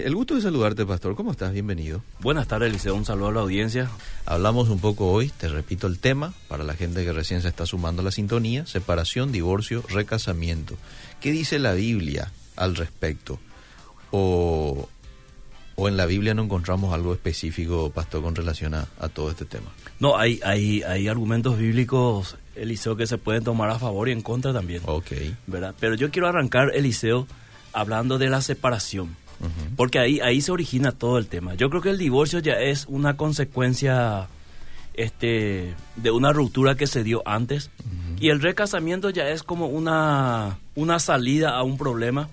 [0.00, 1.14] Eh, el gusto de saludarte, Pastor.
[1.14, 1.52] ¿Cómo estás?
[1.52, 2.02] Bienvenido.
[2.20, 2.94] Buenas tardes, Eliseo.
[2.94, 3.90] Un saludo a la audiencia.
[4.26, 7.66] Hablamos un poco hoy, te repito el tema, para la gente que recién se está
[7.66, 10.76] sumando a la sintonía, separación, divorcio, recasamiento.
[11.20, 13.38] ¿Qué dice la Biblia al respecto?
[14.10, 14.88] O,
[15.76, 19.44] o en la Biblia no encontramos algo específico, Pastor, con relación a, a todo este
[19.44, 19.70] tema.
[19.98, 24.22] No, hay, hay, hay argumentos bíblicos, Eliseo, que se pueden tomar a favor y en
[24.22, 24.82] contra también.
[24.86, 25.12] Ok.
[25.46, 25.74] ¿verdad?
[25.78, 27.26] Pero yo quiero arrancar, Eliseo,
[27.72, 29.16] hablando de la separación.
[29.76, 31.54] Porque ahí, ahí se origina todo el tema.
[31.54, 34.28] Yo creo que el divorcio ya es una consecuencia
[34.94, 37.70] este, de una ruptura que se dio antes.
[38.18, 42.28] Y el recasamiento ya es como una, una salida a un problema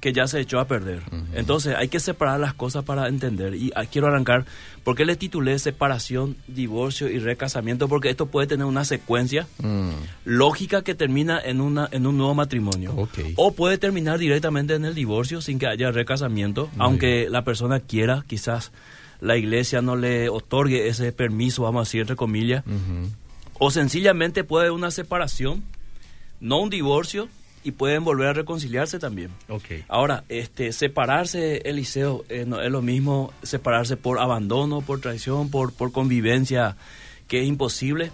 [0.00, 1.02] que ya se echó a perder.
[1.34, 3.54] Entonces hay que separar las cosas para entender.
[3.54, 4.44] Y ah, quiero arrancar,
[4.84, 7.88] ¿por qué le titulé separación, divorcio y recasamiento?
[7.88, 9.90] Porque esto puede tener una secuencia Mm,
[10.24, 13.08] lógica que termina en una en un nuevo matrimonio.
[13.36, 18.24] O puede terminar directamente en el divorcio sin que haya recasamiento aunque la persona quiera
[18.26, 18.72] quizás
[19.20, 22.64] la iglesia no le otorgue ese permiso vamos a decir entre comillas.
[23.58, 25.64] O sencillamente puede haber una separación
[26.40, 27.28] no un divorcio
[27.68, 29.84] y pueden volver a reconciliarse también Ok.
[29.88, 35.74] Ahora, este, separarse, Eliseo, eh, no es lo mismo separarse por abandono, por traición, por,
[35.74, 36.76] por convivencia,
[37.26, 38.10] que es imposible.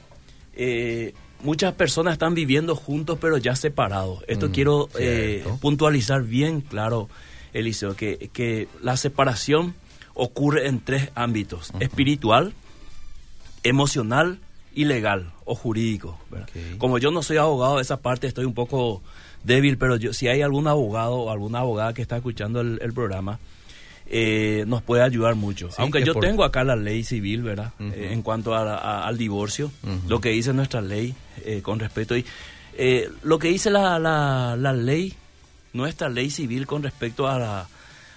[0.54, 4.24] Eh, muchas personas están viviendo juntos, pero ya separados.
[4.26, 7.08] Esto Mm, quiero eh, puntualizar bien claro,
[7.52, 9.74] Eliseo, que, que la separación
[10.14, 12.54] ocurre en tres ámbitos, espiritual,
[13.62, 14.40] emocional
[14.74, 16.18] y legal o jurídico.
[16.78, 19.02] Como yo no soy abogado de esa parte, estoy un poco
[19.44, 22.92] débil, pero yo, si hay algún abogado o alguna abogada que está escuchando el, el
[22.92, 23.38] programa,
[24.06, 25.68] eh, nos puede ayudar mucho.
[25.70, 27.72] Sí, Aunque que yo por- tengo acá la ley civil, ¿verdad?
[27.80, 29.70] Eh, en cuanto a a- al divorcio,
[30.08, 32.16] lo que dice nuestra ley eh, con respecto.
[32.16, 32.24] Y,
[32.76, 35.14] eh, lo que dice la, la, la ley,
[35.72, 37.68] nuestra ley civil con respecto a la-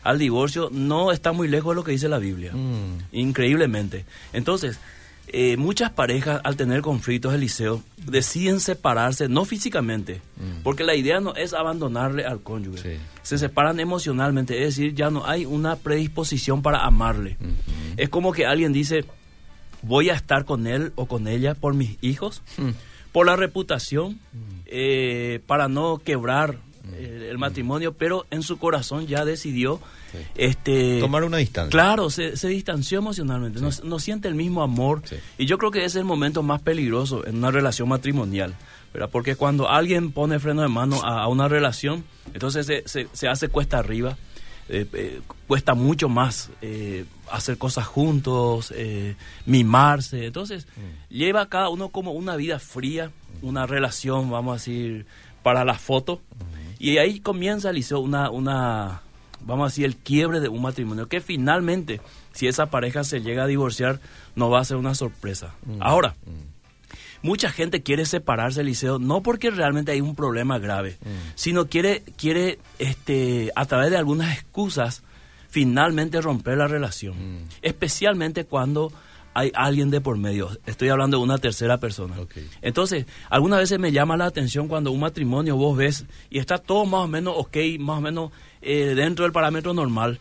[0.04, 4.06] al divorcio, no está muy lejos de lo que dice la Biblia Mm, increíblemente.
[4.34, 4.80] Entonces,
[5.28, 10.64] eh, muchas parejas al tener conflictos, Eliseo, deciden separarse, no físicamente, Mm.
[10.64, 12.82] porque la idea no es abandonarle al cónyuge.
[12.96, 13.02] Sí.
[13.24, 17.38] Se separan emocionalmente, es decir, ya no hay una predisposición para amarle.
[17.98, 19.04] Es como que alguien dice,
[19.82, 22.70] voy a estar con él o con ella por mis hijos, Mm.
[23.12, 24.20] por la reputación,
[24.66, 26.58] eh, para no quebrar
[26.98, 30.18] el matrimonio, pero en su corazón ya decidió Sí.
[30.36, 31.70] este Tomar una distancia.
[31.72, 35.02] Claro, se, se distanció emocionalmente, no, no siente el mismo amor.
[35.06, 35.16] Sí.
[35.38, 38.56] Y yo creo que ese es el momento más peligroso en una relación matrimonial.
[38.94, 39.10] ¿verdad?
[39.12, 42.04] Porque cuando alguien pone freno de mano a, a una relación,
[42.34, 44.18] entonces se, se- se hace cuesta arriba.
[44.70, 48.74] eh, eh, cuesta mucho más eh, hacer cosas juntos,
[49.46, 50.26] mimarse.
[50.26, 50.68] Entonces,
[51.10, 55.06] lleva a cada uno como una vida fría, una relación, vamos a decir,
[55.44, 56.22] para la foto.
[56.80, 59.02] Y ahí comienza, Liceo, una, una,
[59.48, 62.02] vamos a decir, el quiebre de un matrimonio, que finalmente,
[62.34, 64.00] si esa pareja se llega a divorciar,
[64.36, 65.56] no va a ser una sorpresa.
[65.80, 66.16] Ahora,
[67.22, 70.98] mucha gente quiere separarse, Liceo, no porque realmente hay un problema grave,
[71.36, 75.04] sino quiere, quiere este, a través de algunas excusas,
[75.50, 77.48] finalmente romper la relación.
[77.62, 78.92] Especialmente cuando
[79.38, 80.50] hay alguien de por medio.
[80.66, 82.16] Estoy hablando de una tercera persona.
[82.64, 86.86] Entonces, algunas veces me llama la atención cuando un matrimonio vos ves y está todo
[86.86, 88.32] más o menos ok, más o menos
[88.62, 90.20] eh, dentro del parámetro normal,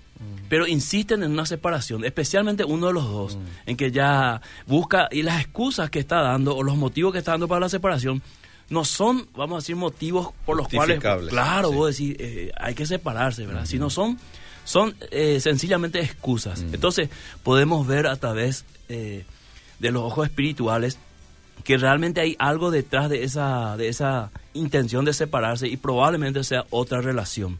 [0.48, 5.22] pero insisten en una separación, especialmente uno de los dos, en que ya busca y
[5.22, 8.22] las excusas que está dando o los motivos que está dando para la separación
[8.68, 11.74] no son, vamos a decir, motivos por los cuales, claro, sí.
[11.74, 13.64] vos decís, eh, hay que separarse, ¿verdad?
[13.64, 14.18] Sino son,
[14.64, 16.62] son eh, sencillamente excusas.
[16.72, 17.08] Entonces,
[17.42, 19.24] podemos ver a través eh,
[19.78, 20.98] de los ojos espirituales
[21.64, 26.64] que realmente hay algo detrás de esa, de esa intención de separarse y probablemente sea
[26.70, 27.58] otra relación.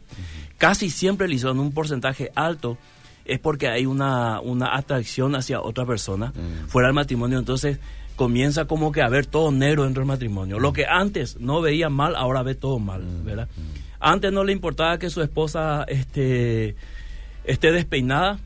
[0.57, 2.77] Casi siempre, Lizo, en un porcentaje alto,
[3.25, 6.33] es porque hay una, una atracción hacia otra persona
[6.67, 7.37] fuera del matrimonio.
[7.37, 7.79] Entonces
[8.15, 10.59] comienza como que a ver todo negro dentro del matrimonio.
[10.59, 13.47] Lo que antes no veía mal, ahora ve todo mal, ¿verdad?
[13.99, 16.75] Antes no le importaba que su esposa este,
[17.43, 18.39] esté despeinada,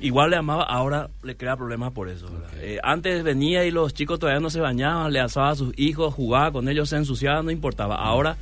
[0.00, 2.28] igual le amaba, ahora le crea problemas por eso.
[2.56, 6.14] Eh, antes venía y los chicos todavía no se bañaban, le asaba a sus hijos,
[6.14, 7.96] jugaba con ellos, se ensuciaba, no importaba.
[7.96, 8.36] Ahora,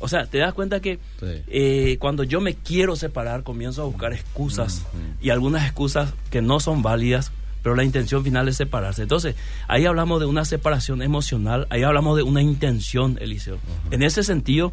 [0.00, 1.26] o sea, te das cuenta que Sí.
[1.48, 4.84] eh, cuando yo me quiero separar, comienzo a buscar excusas
[5.20, 9.02] y algunas excusas que no son válidas, pero la intención final es separarse.
[9.02, 9.36] Entonces,
[9.68, 13.58] ahí hablamos de una separación emocional, ahí hablamos de una intención, Eliseo.
[13.90, 14.72] En ese sentido,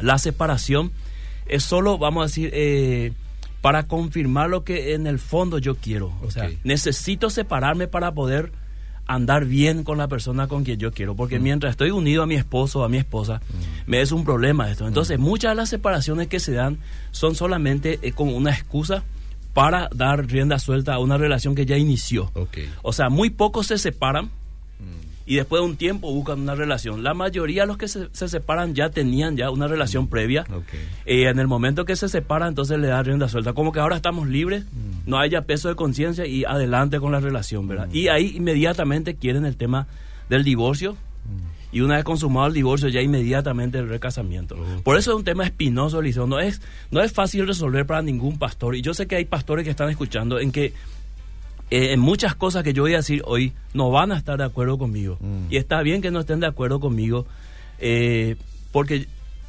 [0.00, 0.92] la separación
[1.46, 3.12] es solo, vamos a decir, eh,
[3.62, 6.12] para confirmar lo que en el fondo yo quiero.
[6.22, 8.52] O sea, necesito separarme para poder
[9.06, 11.14] andar bien con la persona con quien yo quiero.
[11.14, 13.40] Porque mientras estoy unido a mi esposo o a mi esposa,
[13.86, 14.86] me es un problema esto.
[14.86, 16.78] Entonces, muchas de las separaciones que se dan
[17.12, 19.04] son solamente eh, como una excusa
[19.54, 22.32] para dar rienda suelta a una relación que ya inició.
[22.82, 24.30] O sea, muy pocos se separan
[25.26, 27.02] y después de un tiempo buscan una relación.
[27.02, 30.44] La mayoría de los que se, se separan ya tenían ya una relación previa.
[31.06, 33.52] Eh, en el momento que se separan, entonces le da rienda suelta.
[33.52, 34.64] Como que ahora estamos libres,
[35.06, 37.88] no haya peso de conciencia y adelante con la relación, ¿verdad?
[37.92, 39.86] Y ahí inmediatamente quieren el tema
[40.28, 40.96] del divorcio.
[41.70, 44.56] Y una vez consumado el divorcio, ya inmediatamente el recasamiento.
[44.84, 46.26] Por eso es un tema espinoso, Eliseo.
[46.26, 46.60] No es,
[46.90, 48.76] no es fácil resolver para ningún pastor.
[48.76, 50.74] Y yo sé que hay pastores que están escuchando en que
[51.72, 54.44] eh, en muchas cosas que yo voy a decir hoy no van a estar de
[54.44, 55.18] acuerdo conmigo.
[55.48, 57.24] Y está bien que no estén de acuerdo conmigo,
[57.78, 58.36] eh,
[58.72, 59.06] porque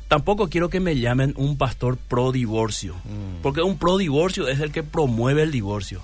[0.08, 2.96] tampoco quiero que me llamen un pastor pro divorcio,
[3.42, 6.02] porque un pro divorcio es el que promueve el divorcio.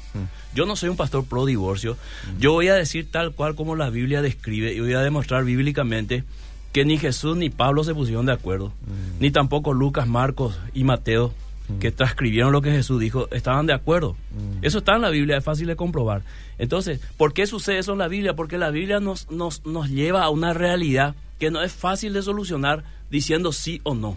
[0.53, 1.95] Yo no soy un pastor pro divorcio,
[2.37, 6.25] yo voy a decir tal cual como la Biblia describe y voy a demostrar bíblicamente
[6.73, 8.73] que ni Jesús ni Pablo se pusieron de acuerdo,
[9.21, 11.33] ni tampoco Lucas, Marcos y Mateo
[11.79, 14.15] que transcribieron lo que Jesús dijo, estaban de acuerdo.
[14.61, 16.23] Eso está en la Biblia, es fácil de comprobar.
[16.57, 18.35] Entonces, ¿por qué sucede eso en la Biblia?
[18.35, 22.21] Porque la Biblia nos, nos, nos lleva a una realidad que no es fácil de
[22.21, 24.15] solucionar diciendo sí o no.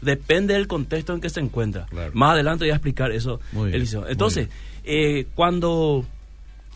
[0.00, 1.86] Depende del contexto en que se encuentra.
[1.86, 2.10] Claro.
[2.14, 4.08] Más adelante voy a explicar eso, bien, Eliseo.
[4.08, 4.48] Entonces,
[4.84, 6.04] eh, cuando,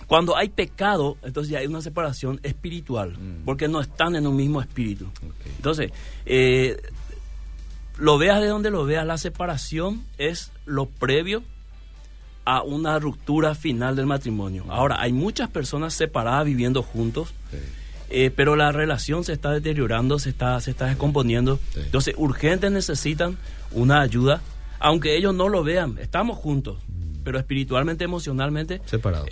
[0.07, 4.61] cuando hay pecado, entonces ya hay una separación espiritual, porque no están en un mismo
[4.61, 5.07] espíritu.
[5.07, 5.47] Ok.
[5.57, 5.91] Entonces,
[6.25, 6.77] eh,
[7.99, 11.43] lo veas de donde lo veas, la separación es lo previo
[12.45, 14.65] a una ruptura final del matrimonio.
[14.69, 17.57] Ahora, hay muchas personas separadas viviendo juntos, Sí.
[18.11, 21.59] eh, pero la relación se está deteriorando, se está, se está descomponiendo.
[21.75, 21.81] Sí.
[21.81, 23.37] Entonces, urgentes necesitan
[23.73, 24.43] una ayuda,
[24.79, 26.79] aunque ellos no lo vean, estamos juntos,
[27.27, 28.81] pero espiritualmente, emocionalmente,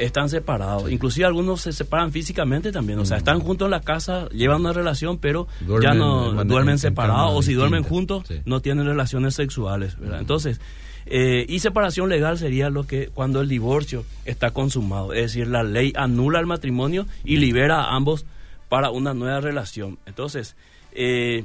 [0.01, 0.91] están separados.
[0.91, 4.73] Inclusive algunos se separan físicamente también, o sea, están juntos en la casa, llevan una
[4.73, 5.47] relación, pero
[5.81, 8.41] ya no duermen en separados, o si duermen juntos, sí.
[8.47, 10.19] no tienen relaciones sexuales, ¿verdad?
[10.19, 10.61] Entonces,
[11.07, 15.63] eh, y separación legal sería lo que cuando el divorcio está consumado, es decir, la
[15.63, 18.27] ley anula el matrimonio y libera a ambos
[18.69, 20.01] para una nueva relación.
[20.05, 20.57] Entonces,
[20.91, 21.45] eh,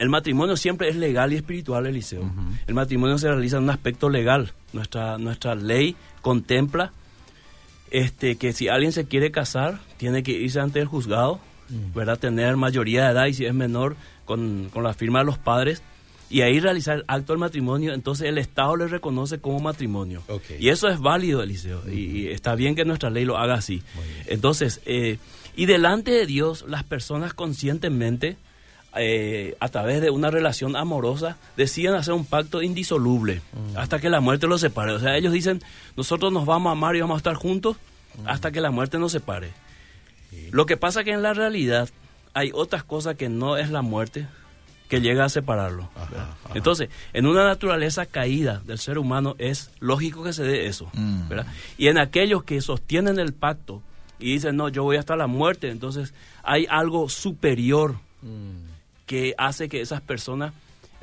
[0.00, 2.24] el matrimonio siempre es legal y espiritual, Eliseo.
[2.66, 4.52] El matrimonio se realiza en un aspecto legal.
[4.72, 6.92] Nuestra, nuestra ley contempla
[7.90, 11.38] este, que si alguien se quiere casar, tiene que irse ante el juzgado,
[11.94, 12.18] ¿verdad?
[12.18, 13.94] Tener mayoría de edad y si es menor,
[14.24, 15.82] con, con la firma de los padres.
[16.30, 20.22] Y ahí realizar el acto del matrimonio, entonces el Estado le reconoce como matrimonio.
[20.58, 21.82] Y eso es válido, Eliseo.
[21.90, 23.82] y, y está bien que nuestra ley lo haga así.
[24.28, 25.18] Entonces, eh,
[25.56, 28.38] y delante de Dios, las personas conscientemente,
[28.96, 33.42] eh, a través de una relación amorosa, deciden hacer un pacto indisoluble
[33.76, 34.92] hasta que la muerte los separe.
[34.92, 35.62] O sea, ellos dicen,
[35.96, 37.76] nosotros nos vamos a amar y vamos a estar juntos
[38.24, 39.52] hasta que la muerte nos separe.
[40.50, 41.88] Lo que pasa que en la realidad
[42.34, 44.26] hay otras cosas que no es la muerte
[44.88, 45.88] que llega a separarlo.
[45.94, 46.28] Ajá, ¿verdad?
[46.44, 46.52] ajá.
[46.56, 50.90] Entonces, en una naturaleza caída del ser humano es lógico que se dé eso.
[50.94, 51.28] Mm.
[51.28, 51.46] ¿verdad?
[51.78, 53.82] Y en aquellos que sostienen el pacto
[54.18, 57.96] y dicen, no, yo voy hasta la muerte, entonces hay algo superior
[59.10, 60.52] que hace que esas personas,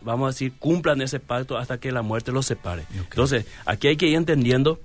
[0.01, 2.83] vamos a decir, cumplan ese pacto hasta que la muerte los separe.
[2.95, 4.79] Entonces, aquí hay que ir entendiendo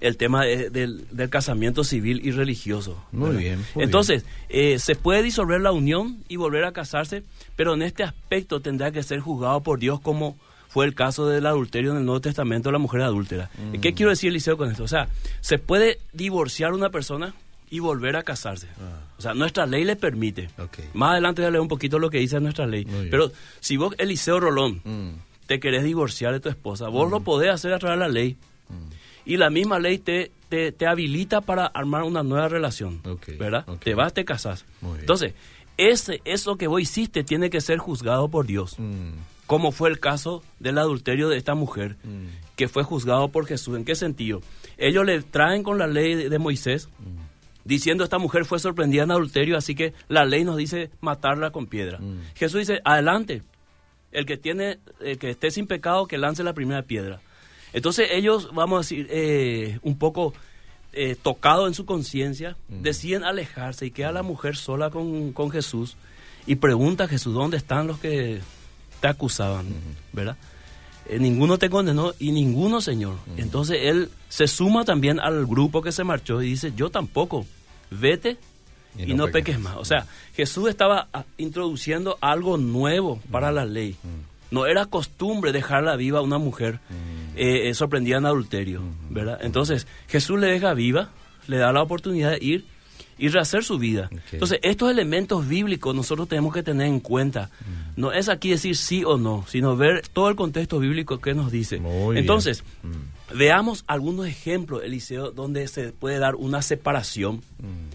[0.00, 3.00] el tema de- del, del casamiento civil y religioso.
[3.12, 3.40] Muy ¿verdad?
[3.40, 7.22] bien, muy Entonces, eh, se puede disolver la unión y volver a casarse,
[7.54, 10.36] pero en este aspecto tendrá que ser juzgado por Dios como
[10.68, 13.48] fue el caso del adulterio en el Nuevo Testamento de la mujer adúltera.
[13.72, 13.80] Mm.
[13.80, 14.82] ¿Qué quiero decir, Eliseo, con esto?
[14.82, 15.06] O sea,
[15.40, 17.32] se puede divorciar una persona
[17.70, 18.68] y volver a casarse.
[19.18, 20.48] O sea, nuestra ley le permite.
[20.58, 20.66] Ah.
[20.94, 22.86] Más adelante voy a leer un poquito lo que dice nuestra ley.
[23.10, 23.30] Pero
[23.60, 25.10] si vos, Eliseo Rolón, Mm.
[25.46, 28.36] te querés divorciar de tu esposa, vos lo podés hacer a través de la ley.
[29.24, 33.00] Y la misma ley te, te, te habilita para armar una nueva relación.
[33.38, 33.64] ¿Verdad?
[33.82, 34.64] Te vas, te casas.
[35.00, 35.34] Entonces,
[35.76, 38.76] ese, eso que vos hiciste tiene que ser juzgado por Dios.
[38.78, 39.10] Mm.
[39.46, 41.96] Como fue el caso del adulterio de esta mujer,
[42.56, 43.76] que fue juzgado por Jesús.
[43.76, 44.40] ¿En qué sentido?
[44.78, 46.88] Ellos le traen con la ley de, de Moisés,
[47.66, 51.66] diciendo esta mujer fue sorprendida en adulterio, así que la ley nos dice matarla con
[51.66, 51.98] piedra.
[52.34, 53.42] Jesús dice, adelante,
[54.12, 57.20] el que tiene, el que esté sin pecado, que lance la primera piedra.
[57.72, 60.32] Entonces ellos, vamos a decir, eh, un poco
[60.92, 65.96] eh, tocados en su conciencia, deciden alejarse y queda la mujer sola con, con Jesús
[66.46, 68.40] y pregunta a Jesús, ¿dónde están los que
[69.00, 69.66] te acusaban?
[70.12, 70.36] ¿Verdad?
[71.08, 73.16] Eh, ninguno te condenó y ninguno, Señor.
[73.36, 77.46] Entonces él se suma también al grupo que se marchó y dice, yo tampoco,
[77.90, 78.38] vete
[78.98, 79.76] Y y, no no, peques peques más.
[79.76, 83.96] O sea, Jesús estaba ah, introduciendo algo nuevo para la ley.
[84.50, 86.80] No era costumbre dejarla viva a una mujer
[87.36, 89.38] eh, eh, sorprendida en adulterio, ¿verdad?
[89.42, 91.10] Entonces, Jesús le deja viva,
[91.46, 92.64] le da la oportunidad de ir
[93.18, 94.10] y rehacer su vida.
[94.32, 97.50] Entonces, estos elementos bíblicos nosotros tenemos que tener en cuenta.
[97.96, 101.50] No es aquí decir sí o no, sino ver todo el contexto bíblico que nos
[101.50, 101.78] dice.
[101.78, 102.24] Muy bien.
[103.34, 107.90] Veamos algunos ejemplos, Eliseo, donde se puede dar una separación Mm.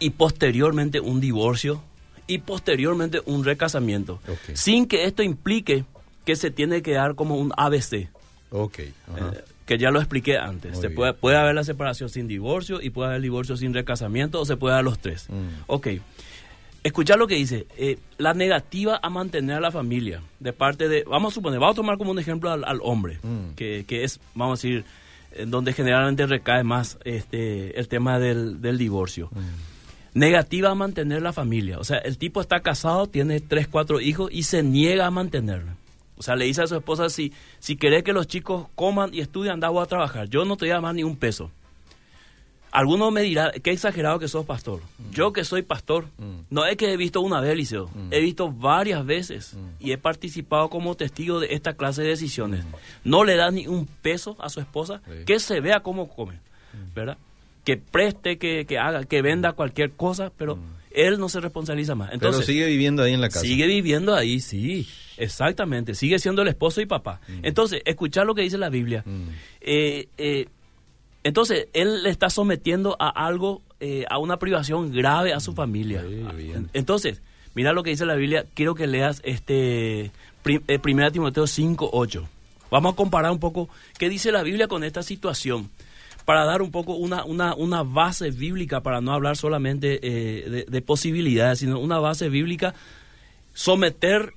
[0.00, 1.82] y posteriormente un divorcio
[2.26, 4.20] y posteriormente un recasamiento,
[4.54, 5.84] sin que esto implique
[6.24, 8.08] que se tiene que dar como un ABC,
[8.50, 8.78] Ok.
[8.80, 8.92] eh,
[9.64, 10.72] que ya lo expliqué antes.
[10.72, 14.40] Muy se puede, puede haber la separación sin divorcio y puede haber divorcio sin recasamiento
[14.40, 15.26] o se puede dar los tres.
[15.28, 15.62] Mm.
[15.68, 15.88] Ok.
[16.86, 21.02] Escuchar lo que dice, eh, la negativa a mantener a la familia de parte de,
[21.02, 23.54] vamos a suponer, vamos a tomar como un ejemplo al, al hombre, Mm.
[23.56, 24.84] que, que es, vamos a decir,
[25.32, 29.30] en donde generalmente recae más este el tema del, del divorcio.
[30.14, 31.78] Negativa a mantener la familia.
[31.78, 35.76] O sea, el tipo está casado, tiene tres, cuatro hijos y se niega a mantenerla.
[36.16, 39.20] O sea, le dice a su esposa, si, si querés que los chicos coman y
[39.20, 40.28] estudien, anda a trabajar.
[40.28, 41.50] Yo no te voy a dar más ni un peso.
[42.78, 44.82] Algunos me dirán, qué exagerado que sos pastor.
[45.10, 46.40] Yo que soy pastor, Mm.
[46.50, 49.68] no es que he visto una vez, Liceo, he visto varias veces Mm.
[49.80, 52.66] y he participado como testigo de esta clase de decisiones.
[53.02, 55.24] No le da ni un peso a su esposa, Sí.
[55.24, 56.38] que se vea cómo come,
[56.94, 57.16] ¿verdad?
[57.64, 60.58] Que preste, que, que haga, que venda cualquier cosa, pero
[60.90, 62.12] él no se responsabiliza más.
[62.12, 63.40] Entonces, Pero sigue viviendo ahí en la casa.
[63.40, 65.94] Sigue viviendo ahí, sí, exactamente.
[65.94, 67.20] Sigue siendo el esposo y papá.
[67.42, 69.02] Entonces, escuchar lo que dice la Biblia.
[69.06, 69.28] Mm.
[69.62, 70.46] Eh, eh,
[71.26, 76.02] entonces, él le está sometiendo a algo, eh, a una privación grave a su familia.
[76.08, 76.70] Sí, bien.
[76.72, 77.20] Entonces,
[77.54, 78.44] mira lo que dice la Biblia.
[78.54, 80.10] Quiero que leas este
[80.42, 82.28] pri- eh, 1 Timoteo 5, 8.
[82.70, 83.68] Vamos a comparar un poco
[83.98, 85.70] qué dice la Biblia con esta situación.
[86.24, 90.64] Para dar un poco una, una, una base bíblica, para no hablar solamente eh, de,
[90.64, 92.74] de posibilidades, sino una base bíblica,
[93.54, 94.32] someter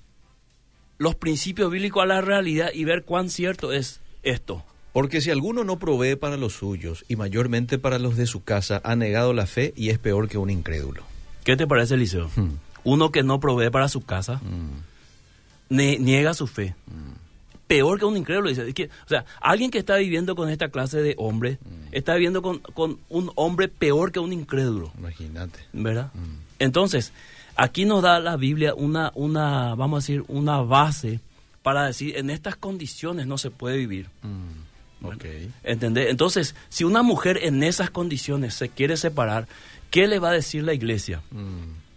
[0.97, 4.63] los principios bíblicos a la realidad y ver cuán cierto es esto.
[4.93, 8.81] Porque si alguno no provee para los suyos y mayormente para los de su casa,
[8.83, 11.03] ha negado la fe y es peor que un incrédulo.
[11.43, 12.29] ¿Qué te parece, Eliseo?
[12.35, 12.53] Hmm.
[12.83, 15.75] Uno que no provee para su casa, Mm.
[15.75, 16.75] ne- niega su fe.
[17.67, 18.49] Peor que un incrédulo.
[18.49, 18.67] Dice.
[18.67, 21.59] Es que, o sea, alguien que está viviendo con esta clase de hombre,
[21.91, 24.91] está viviendo con, con un hombre peor que un incrédulo.
[24.97, 25.59] Imagínate.
[25.71, 26.11] ¿Verdad?
[26.57, 27.13] Entonces,
[27.55, 31.19] aquí nos da la Biblia una, una, vamos a decir, una base
[31.61, 34.07] para decir, en estas condiciones no se puede vivir.
[34.23, 34.68] Mm.
[35.03, 35.25] Ok.
[35.63, 36.09] ¿Entendés?
[36.09, 39.47] Entonces, si una mujer en esas condiciones se quiere separar,
[39.91, 41.21] ¿qué le va a decir la iglesia?
[41.31, 41.88] Mm.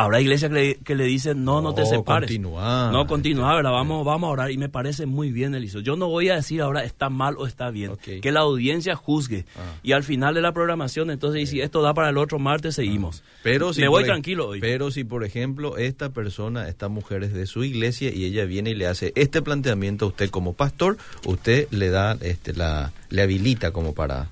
[0.00, 2.38] Habrá iglesia que le, que le dicen, no, no, te No, separes.
[2.38, 3.72] No, continúa, ¿verdad?
[3.72, 4.52] Vamos, vamos a orar.
[4.52, 5.80] Y me parece muy bien, Eliso.
[5.80, 7.96] Yo no voy a decir ahora está mal o está bien.
[7.96, 9.44] Que la audiencia juzgue.
[9.56, 9.74] Ah.
[9.82, 12.76] Y al final de la programación, entonces, y si esto da para el otro martes,
[12.76, 13.24] seguimos.
[13.42, 14.60] Pero si me voy tranquilo hoy.
[14.60, 18.70] Pero si, por ejemplo, esta persona, esta mujer es de su iglesia y ella viene
[18.70, 23.22] y le hace este planteamiento a usted como pastor, usted le da, este, la, le
[23.22, 24.30] habilita como para,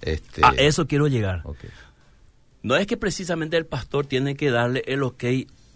[0.00, 0.40] este.
[0.42, 1.42] A eso quiero llegar.
[1.44, 1.58] Ok.
[2.62, 5.24] No es que precisamente el pastor tiene que darle el ok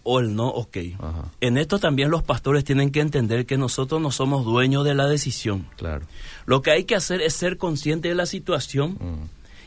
[0.02, 0.76] o el no ok.
[0.98, 1.32] Ajá.
[1.40, 5.08] En esto también los pastores tienen que entender que nosotros no somos dueños de la
[5.08, 5.66] decisión.
[5.76, 6.06] Claro.
[6.46, 8.98] Lo que hay que hacer es ser consciente de la situación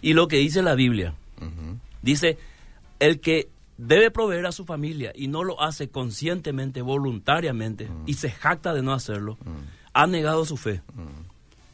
[0.02, 1.14] y lo que dice la Biblia.
[2.02, 2.38] Dice,
[3.00, 8.30] el que debe proveer a su familia y no lo hace conscientemente, voluntariamente, y se
[8.30, 9.38] jacta de no hacerlo,
[9.94, 10.82] ha negado su fe.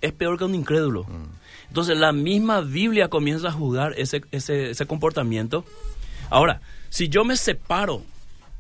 [0.02, 1.06] Es peor que un incrédulo.
[1.68, 5.66] Entonces la misma Biblia comienza a juzgar ese, ese, ese comportamiento.
[6.30, 8.04] Ahora, si yo me separo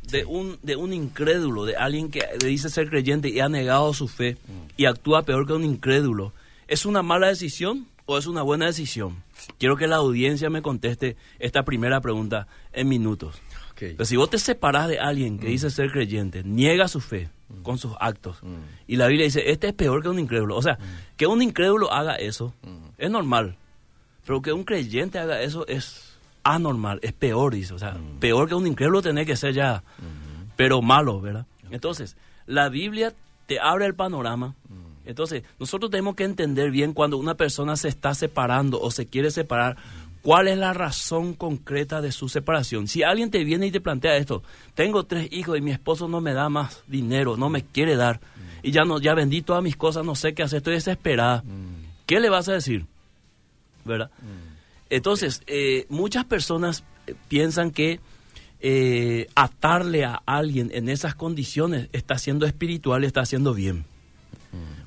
[0.04, 4.08] de, un, de un incrédulo, de alguien que dice ser creyente y ha negado su
[4.08, 4.38] fe
[4.78, 6.34] y actúa peor que un incrédulo,
[6.68, 9.24] ¿es una mala decisión o es una buena decisión?
[9.58, 13.36] Quiero que la audiencia me conteste esta primera pregunta en minutos.
[13.72, 13.82] Ok.
[13.98, 17.30] Pero si vos te separás de alguien que dice ser creyente, niega su fe
[17.64, 18.42] con sus actos,
[18.88, 20.56] y la Biblia dice, este es peor que un incrédulo.
[20.56, 20.78] O sea,
[21.18, 22.54] que un incrédulo haga eso
[22.98, 23.58] es normal,
[24.26, 27.74] pero que un creyente haga eso es anormal, es peor, dice.
[27.74, 29.84] O sea, peor que un incrédulo tiene que ser ya,
[30.56, 31.46] pero malo, ¿verdad?
[31.72, 33.14] Entonces, la Biblia
[33.48, 34.56] te abre el panorama.
[35.06, 39.30] Entonces, nosotros tenemos que entender bien cuando una persona se está separando o se quiere
[39.30, 39.78] separar,
[40.26, 42.88] cuál es la razón concreta de su separación.
[42.88, 44.42] Si alguien te viene y te plantea esto,
[44.74, 48.20] tengo tres hijos y mi esposo no me da más dinero, no me quiere dar,
[48.64, 51.44] y ya no, ya vendí todas mis cosas, no sé qué hacer, estoy desesperada.
[52.08, 52.88] ¿Qué le vas a decir?
[53.86, 54.10] ¿Verdad?
[54.90, 58.00] Entonces, eh, muchas personas eh, piensan que
[58.62, 63.86] eh, atarle a alguien en esas condiciones está siendo espiritual y está haciendo bien.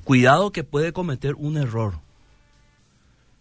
[0.03, 2.01] Cuidado que puede cometer un error.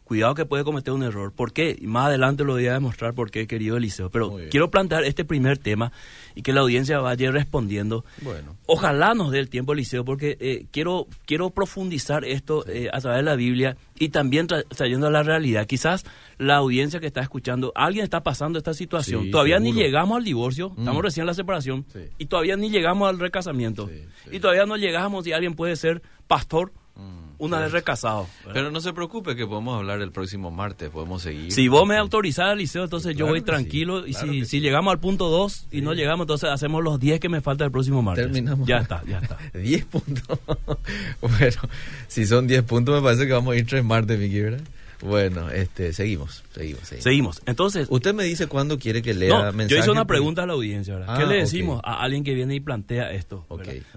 [0.07, 1.33] Cuidado que puede cometer un error.
[1.33, 1.75] ¿Por qué?
[1.77, 4.09] Y más adelante lo voy a demostrar por qué, querido Eliseo.
[4.09, 5.91] Pero quiero plantear este primer tema
[6.33, 8.05] y que la audiencia vaya respondiendo.
[8.21, 8.55] Bueno.
[8.67, 13.17] Ojalá nos dé el tiempo, Eliseo, porque eh, quiero, quiero profundizar esto eh, a través
[13.19, 15.67] de la Biblia y también tra- trayendo a la realidad.
[15.67, 16.05] Quizás
[16.37, 19.23] la audiencia que está escuchando, alguien está pasando esta situación.
[19.25, 19.85] Sí, todavía ni seguro.
[19.87, 21.99] llegamos al divorcio, estamos recién en la separación, Sí.
[22.17, 23.89] y todavía ni llegamos al recasamiento.
[23.89, 24.29] Sí, sí.
[24.37, 27.26] Y todavía no llegamos y alguien puede ser pastor, Mm.
[27.37, 28.27] Una vez recasado.
[28.39, 28.53] ¿verdad?
[28.53, 31.51] Pero no se preocupe que podemos hablar el próximo martes, podemos seguir.
[31.51, 34.03] Si vos me autorizás, Liceo, entonces yo voy tranquilo.
[34.05, 37.29] sí, y si llegamos al punto 2 y no llegamos, entonces hacemos los 10 que
[37.29, 38.25] me falta el próximo martes.
[38.25, 38.67] Terminamos.
[38.67, 39.37] Ya está, ya está.
[39.57, 40.39] 10 puntos.
[41.21, 41.61] bueno,
[42.07, 44.61] si son 10 puntos me parece que vamos a ir tres martes, Vicky, ¿verdad?
[45.01, 47.03] Bueno, este, seguimos, seguimos, seguimos.
[47.03, 47.41] Seguimos.
[47.45, 49.69] Entonces, Usted me dice cuándo quiere que lea no, mensajes.
[49.69, 51.15] yo hice una pregunta a la audiencia, ¿verdad?
[51.15, 51.39] Ah, ¿Qué le ok.
[51.41, 53.45] decimos a alguien que viene y plantea esto?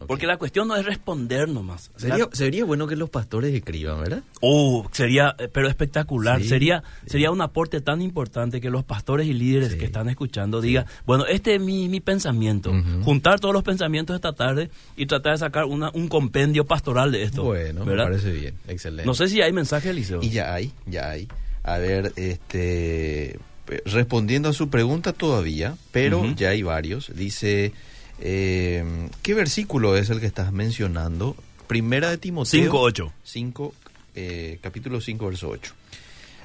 [0.06, 1.90] Porque la cuestión no es responder nomás.
[1.96, 4.22] Sería, sería bueno que los pastores escriban, ¿verdad?
[4.40, 6.40] Oh, sería, eh, pero espectacular.
[6.42, 7.10] Sí, sería, sí.
[7.10, 9.78] sería un aporte tan importante que los pastores y líderes Sí.
[9.78, 12.72] que están escuchando digan, bueno, este es mi, mi pensamiento.
[13.04, 17.22] Juntar todos los pensamientos esta tarde y tratar de sacar una, un compendio pastoral de
[17.22, 17.44] esto.
[17.44, 18.04] Bueno, ¿verdad?
[18.06, 19.06] me parece bien, excelente.
[19.06, 20.20] No sé si hay mensaje, Eliseo.
[20.22, 21.28] Y ya hay, ya hay.
[21.62, 23.38] A ver, este,
[23.84, 27.12] respondiendo a su pregunta todavía, pero ya hay varios.
[27.14, 27.72] Dice,
[28.20, 28.84] eh,
[29.22, 31.36] ¿qué versículo es el que estás mencionando?
[31.66, 32.72] Primera de Timoteo.
[32.72, 33.12] 5.8.
[33.22, 33.74] 5,
[34.14, 35.74] eh, capítulo 5, verso 8.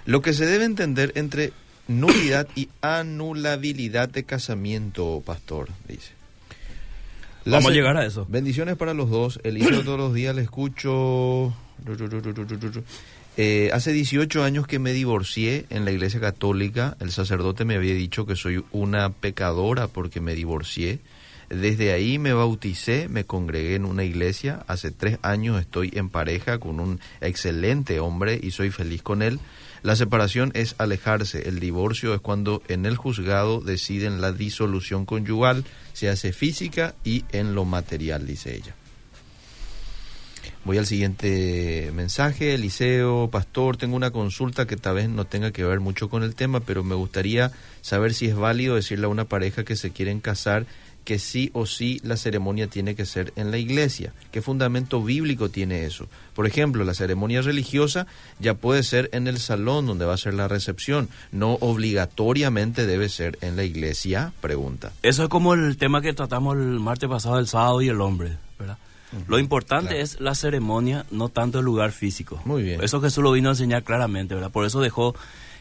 [0.05, 1.51] Lo que se debe entender entre
[1.87, 6.11] nulidad y anulabilidad de casamiento, pastor, dice.
[7.45, 8.25] Vamos a llegar a eso.
[8.27, 9.39] Bendiciones para los dos.
[9.43, 11.53] Eliseo todos los días le escucho.
[13.37, 16.95] Eh, hace 18 años que me divorcié en la iglesia católica.
[17.01, 20.99] El sacerdote me había dicho que soy una pecadora porque me divorcié.
[21.49, 24.63] Desde ahí me bauticé, me congregué en una iglesia.
[24.67, 29.39] Hace tres años estoy en pareja con un excelente hombre y soy feliz con él.
[29.83, 31.47] La separación es alejarse.
[31.47, 35.65] El divorcio es cuando en el juzgado deciden la disolución conyugal.
[35.91, 38.75] Se hace física y en lo material, dice ella.
[40.65, 42.55] Voy al siguiente mensaje.
[42.55, 46.33] Eliseo, pastor, tengo una consulta que tal vez no tenga que ver mucho con el
[46.33, 50.19] tema, pero me gustaría saber si es válido decirle a una pareja que se quieren
[50.19, 50.65] casar
[51.03, 54.11] que sí o sí la ceremonia tiene que ser en la iglesia.
[54.31, 56.07] ¿Qué fundamento bíblico tiene eso?
[56.33, 58.07] Por ejemplo, la ceremonia religiosa
[58.39, 63.07] ya puede ser en el salón donde va a ser la recepción, no obligatoriamente debe
[63.09, 64.91] ser en la iglesia, pregunta.
[65.03, 68.37] Eso es como el tema que tratamos el martes pasado, el sábado y el hombre,
[68.57, 68.79] ¿verdad?
[69.27, 70.03] Lo importante claro.
[70.03, 72.41] es la ceremonia, no tanto el lugar físico.
[72.45, 72.83] Muy bien.
[72.83, 74.51] Eso Jesús lo vino a enseñar claramente, ¿verdad?
[74.51, 75.15] Por eso dejó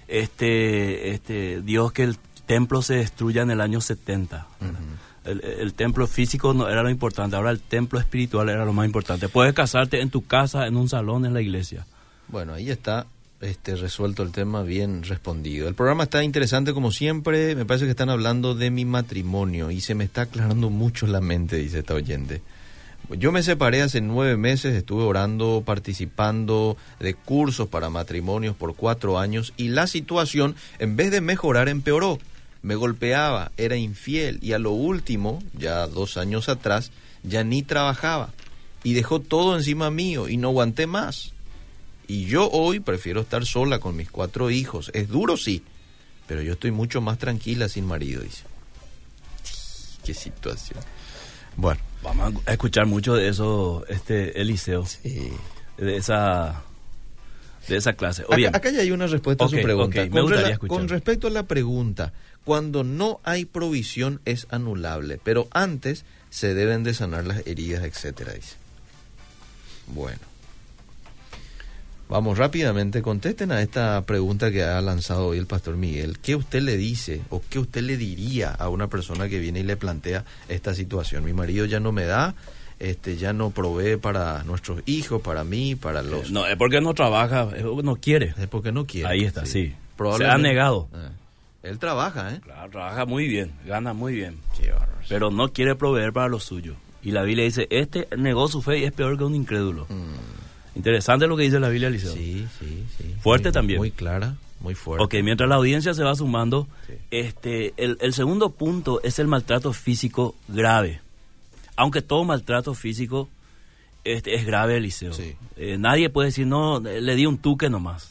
[0.08, 4.46] este, este Dios que el templo se destruya en el año 70.
[4.60, 4.80] ¿verdad?
[5.24, 8.86] el, el templo físico no era lo importante, ahora el templo espiritual era lo más
[8.86, 9.28] importante.
[9.28, 11.86] Puedes casarte en tu casa, en un salón, en la iglesia.
[12.28, 13.06] Bueno, ahí está
[13.40, 15.68] este resuelto el tema, bien respondido.
[15.68, 19.80] El programa está interesante como siempre, me parece que están hablando de mi matrimonio y
[19.80, 22.42] se me está aclarando mucho la mente, dice esta oyente.
[23.10, 29.18] Yo me separé hace nueve meses, estuve orando, participando de cursos para matrimonios por cuatro
[29.18, 32.18] años y la situación, en vez de mejorar, empeoró.
[32.62, 38.32] Me golpeaba, era infiel y a lo último, ya dos años atrás, ya ni trabajaba
[38.84, 41.32] y dejó todo encima mío y no aguanté más.
[42.06, 44.90] Y yo hoy prefiero estar sola con mis cuatro hijos.
[44.94, 45.62] Es duro, sí,
[46.26, 48.44] pero yo estoy mucho más tranquila sin marido, dice.
[50.04, 50.80] Qué situación.
[51.56, 55.32] Bueno, Vamos a escuchar mucho de eso, este Eliseo, sí.
[55.78, 56.62] de esa,
[57.66, 58.24] de esa clase.
[58.52, 60.02] Acá, ya hay una respuesta a su pregunta.
[60.02, 60.68] ok, me con, escuchar.
[60.68, 62.12] con respecto a la pregunta,
[62.44, 68.34] cuando no hay provisión es anulable, pero antes se deben de sanar las heridas, etcétera,
[68.34, 68.56] dice.
[69.86, 70.33] Bueno.
[72.14, 76.20] Vamos rápidamente, contesten a esta pregunta que ha lanzado hoy el pastor Miguel.
[76.20, 79.62] ¿Qué usted le dice o qué usted le diría a una persona que viene y
[79.64, 81.24] le plantea esta situación?
[81.24, 82.36] Mi marido ya no me da,
[82.78, 86.30] este, ya no provee para nuestros hijos, para mí, para los...
[86.30, 88.32] no, es porque no trabaja, es porque no quiere.
[88.38, 89.08] Es porque no quiere.
[89.08, 89.70] Ahí está, sí.
[89.70, 90.88] Se Probablemente- ha negado.
[90.94, 91.10] Ah,
[91.64, 92.40] Él trabaja, ¿eh?
[92.44, 94.72] Claro, trabaja muy bien, gana muy bien, Qué
[95.08, 96.76] pero no quiere proveer para lo suyo.
[97.02, 99.86] Y la Biblia dice, este negó su fe y es peor que un incrédulo.
[99.90, 100.13] Mm,
[100.74, 102.12] Interesante lo que dice la Biblia, Eliseo.
[102.12, 103.14] sí, sí, sí.
[103.20, 103.78] Fuerte Muy- también.
[103.78, 105.04] Muy clara, muy fuerte.
[105.04, 106.94] Ok, mientras la audiencia se va sumando, Sí.
[107.10, 111.00] este, el, el segundo punto es el maltrato físico grave.
[111.76, 113.28] Aunque todo maltrato físico
[114.04, 115.12] este, es grave, Eliseo.
[115.12, 115.34] Sí.
[115.56, 118.10] Eh, nadie puede decir, no, le di un tuque nomás.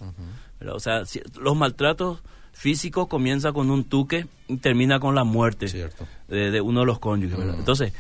[0.72, 2.20] O sea, si- los maltratos
[2.54, 5.68] físicos comienzan con un tuque y termina con la muerte
[6.28, 7.38] de, de uno de los cónyuges.
[7.38, 7.50] Mm.
[7.60, 7.94] Entonces,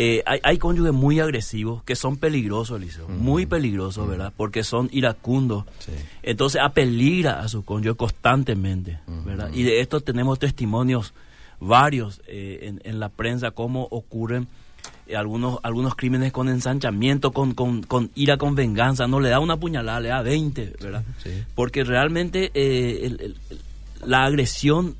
[0.00, 3.08] eh, hay, hay cónyuges muy agresivos que son peligrosos, Eliseo.
[3.08, 4.32] Muy peligrosos, ¿verdad?
[4.36, 5.64] Porque son iracundos.
[5.80, 5.92] Sí.
[6.22, 9.50] Entonces apeligra a su cónyuge constantemente, ¿verdad?
[9.52, 11.12] Y de esto tenemos testimonios
[11.60, 14.46] varios eh, en, en la prensa, cómo ocurren
[15.08, 19.08] eh, algunos algunos crímenes con ensanchamiento, con, con, con ira, con venganza.
[19.08, 21.04] No le da una puñalada, le da 20, ¿verdad?
[21.24, 21.30] Sí.
[21.56, 23.58] Porque realmente eh, el- el- el-
[24.08, 24.94] la agresión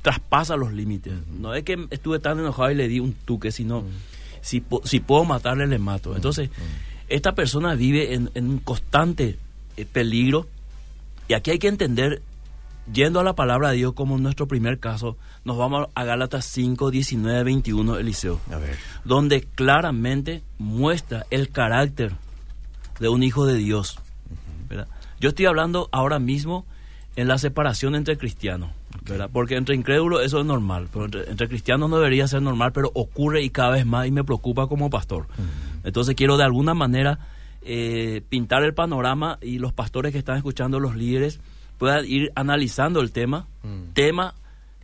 [0.00, 1.12] traspasa los límites.
[1.38, 3.84] No es que estuve tan enojado y le di un tuque, sino
[4.42, 6.14] si, puedo matarle, le mato.
[6.14, 6.50] Entonces,
[7.08, 9.38] esta persona vive en, en un constante
[9.76, 10.46] eh, peligro.
[11.28, 12.20] Y aquí hay que entender,
[12.92, 16.44] yendo a la palabra de Dios como en nuestro primer caso, nos vamos a Gálatas
[16.44, 18.40] 5, 19, 21, Eliseo.
[18.52, 18.76] A ver.
[19.04, 22.12] Donde claramente muestra el carácter
[23.00, 23.98] de un hijo de Dios.
[25.20, 26.66] Yo estoy hablando ahora mismo
[27.16, 28.70] en la separación entre cristianos,
[29.08, 29.30] ¿verdad?
[29.32, 32.90] Porque entre incrédulos eso es normal, pero entre, entre cristianos no debería ser normal, pero
[32.94, 35.26] ocurre y cada vez más y me preocupa como pastor.
[35.84, 37.18] Entonces quiero de alguna manera
[37.62, 41.40] eh, pintar el panorama y los pastores que están escuchando, los líderes,
[41.78, 43.92] puedan ir analizando el tema, Mm.
[43.92, 44.34] tema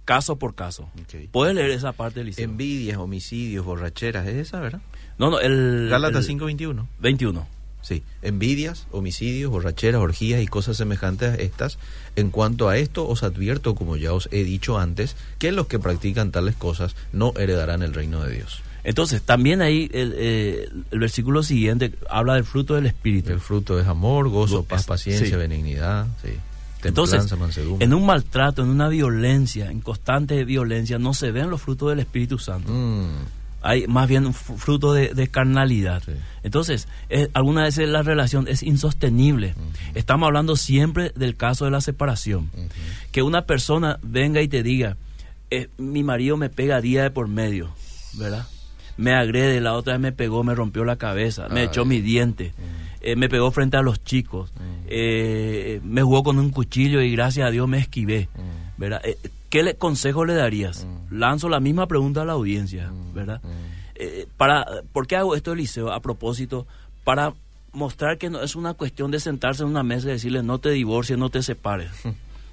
[0.05, 0.89] caso por caso.
[1.33, 2.45] ¿Puedes leer esa parte, Eliseo?
[2.45, 4.81] Envidias, homicidios, borracheras, es esa, ¿verdad?
[5.19, 5.89] No, no, el...
[5.91, 6.87] Gálatas el 5.21.
[7.01, 7.47] 21.
[7.89, 11.79] Sí, envidias, homicidios, borracheras, orgías y cosas semejantes a estas.
[12.17, 15.79] En cuanto a esto, os advierto, como ya os he dicho antes, que los que
[15.79, 18.61] practican tales cosas no heredarán el reino de Dios.
[18.85, 23.33] Entonces, también ahí el, eh, el versículo siguiente habla del fruto del Espíritu.
[23.33, 25.37] El fruto es amor, gozo, paz, paciencia, sí.
[25.37, 26.33] benignidad, sí.
[26.85, 27.87] Entonces, mansedumbre.
[27.87, 32.01] en un maltrato, en una violencia, en constante violencia, no se ven los frutos del
[32.01, 32.71] Espíritu Santo.
[32.71, 33.38] Mm,
[33.69, 36.03] Hay más bien fruto de, de carnalidad.
[36.05, 36.13] Sí.
[36.43, 39.55] Entonces, eh, algunas veces la relación es insostenible.
[39.95, 42.51] Estamos hablando siempre del caso de la separación.
[43.13, 44.97] Que una persona venga y te diga,
[45.51, 47.69] eh, mi marido me pega día de por medio,
[48.15, 48.47] ¿verdad?
[48.97, 51.67] Me agrede, la otra vez me pegó, me rompió la cabeza, me Ay.
[51.67, 52.53] echó mi diente,
[53.01, 54.51] eh, me pegó frente a los chicos,
[54.89, 58.29] eh, me jugó con un cuchillo y gracias a Dios me esquivé,
[58.77, 59.01] ¿verdad?
[59.05, 59.19] Eh,
[59.51, 60.87] ¿Qué le, consejo le darías?
[61.11, 63.41] Lanzo la misma pregunta a la audiencia, ¿verdad?
[63.95, 65.93] Eh, para, ¿Por qué hago esto, Eliseo?
[65.93, 66.67] A propósito,
[67.05, 67.35] para
[67.73, 70.71] mostrar que no es una cuestión de sentarse en una mesa y decirle no te
[70.71, 71.91] divorcies, no te separes.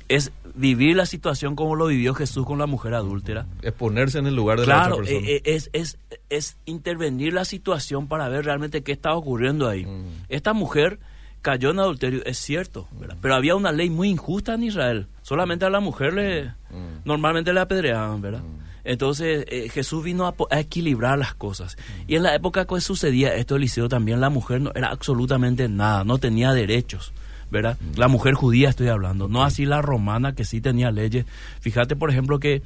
[0.07, 3.45] es vivir la situación como lo vivió Jesús con la mujer adúltera.
[3.61, 5.19] Es ponerse en el lugar de la otra persona.
[5.19, 5.97] eh, eh, es, es,
[6.29, 9.85] es intervenir la situación para ver realmente qué estaba ocurriendo ahí.
[9.85, 10.05] Mm.
[10.29, 10.99] Esta mujer
[11.45, 13.17] cayó en adulterio, es cierto, ¿verdad?
[13.21, 15.05] pero había una ley muy injusta en Israel.
[15.21, 17.05] Solamente a la mujer le Mm.
[17.05, 18.41] normalmente le apedreaban, ¿verdad?
[18.83, 21.77] Entonces eh, Jesús vino a, equilibrar las cosas.
[21.77, 22.11] Mm.
[22.11, 26.03] Y en la época que sucedía esto, Eliseo, también la mujer no era absolutamente nada,
[26.03, 27.13] no tenía derechos.
[27.51, 27.77] ¿verdad?
[27.79, 27.99] Mm.
[27.99, 31.25] La mujer judía estoy hablando, no así la romana que sí tenía leyes.
[31.61, 32.63] Fíjate, por ejemplo, que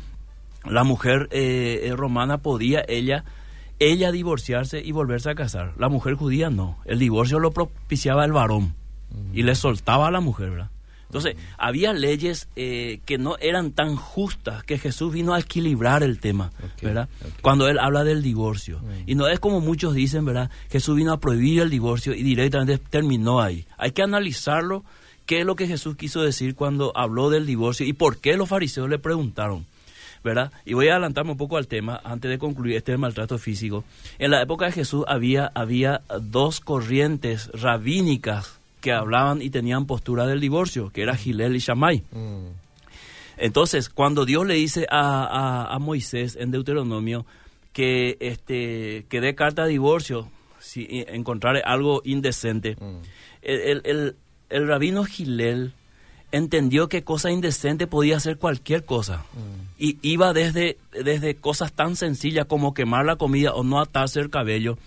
[0.66, 3.26] la mujer eh, eh, romana podía ella
[3.80, 5.74] ella divorciarse y volverse a casar.
[5.78, 6.78] La mujer judía no.
[6.86, 8.76] El divorcio lo propiciaba el varón
[9.34, 10.70] y le soltaba a la mujer, ¿verdad?
[11.10, 16.20] Entonces, había leyes eh, que no eran tan justas que Jesús vino a equilibrar el
[16.20, 16.52] tema,
[16.84, 17.10] ¿verdad?
[17.42, 18.80] Cuando él habla del divorcio.
[19.08, 20.52] Y no es como muchos dicen, ¿verdad?
[20.70, 23.66] Jesús vino a prohibir el divorcio y directamente terminó ahí.
[23.80, 24.84] Hay que analizarlo,
[25.26, 28.48] qué es lo que Jesús quiso decir cuando habló del divorcio y por qué los
[28.48, 29.66] fariseos le preguntaron.
[30.24, 30.52] ¿Verdad?
[30.66, 33.84] Y voy a adelantarme un poco al tema antes de concluir este maltrato físico.
[34.18, 40.26] En la época de Jesús había, había dos corrientes rabínicas que hablaban y tenían postura
[40.26, 42.04] del divorcio, que era Gilel y Shammai.
[42.12, 42.48] Mm,
[43.38, 47.26] Entonces, cuando Dios le dice a, a- a Moisés en Deuteronomio
[47.74, 50.30] que, este, que dé carta de divorcio
[50.60, 52.98] si encontrare algo indecente, mm,
[53.44, 54.16] el, el- el-
[54.50, 55.74] el rabino Gilel
[56.32, 59.26] entendió que cosa indecente podía ser cualquier cosa.
[59.78, 64.30] Y iba desde, desde cosas tan sencillas como quemar la comida o no atarse el
[64.30, 64.78] cabello.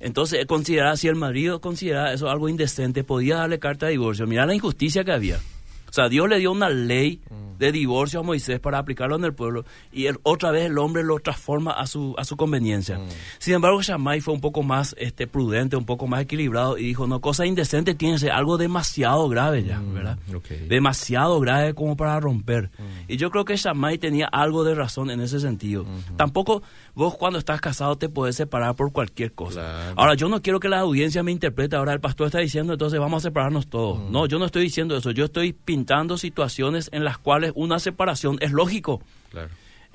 [0.00, 4.26] Entonces, consideraba, si el marido consideraba eso algo indecente, podía darle carta de divorcio.
[4.26, 5.40] Mira la injusticia que había.
[5.88, 7.20] O sea, Dios le dio una ley
[7.58, 11.02] de divorcio a Moisés para aplicarlo en el pueblo y él, otra vez el hombre
[11.02, 13.00] lo transforma a su, a su conveniencia.
[13.38, 17.06] Sin embargo, Shammai fue un poco más este, prudente, un poco más equilibrado y dijo,
[17.06, 20.18] no, cosa indecente tiene que ser algo demasiado grave ya, ¿verdad?
[20.34, 20.48] ok.
[20.68, 22.70] demasiado grave como para romper.
[23.08, 25.84] Y yo creo que Shammai tenía algo de razón en ese sentido.
[26.16, 26.62] Tampoco
[26.94, 29.60] vos cuando estás casado te puedes separar por cualquier cosa.
[29.60, 29.94] Claro.
[29.96, 33.00] Ahora, yo no quiero que la audiencia me interprete, ahora el pastor está diciendo, entonces
[33.00, 34.10] vamos a separarnos todos.
[34.10, 35.77] No, yo no estoy diciendo eso, yo estoy pintando
[36.18, 39.02] situaciones en las cuales una separación es lógico.
[39.30, 39.48] Claro.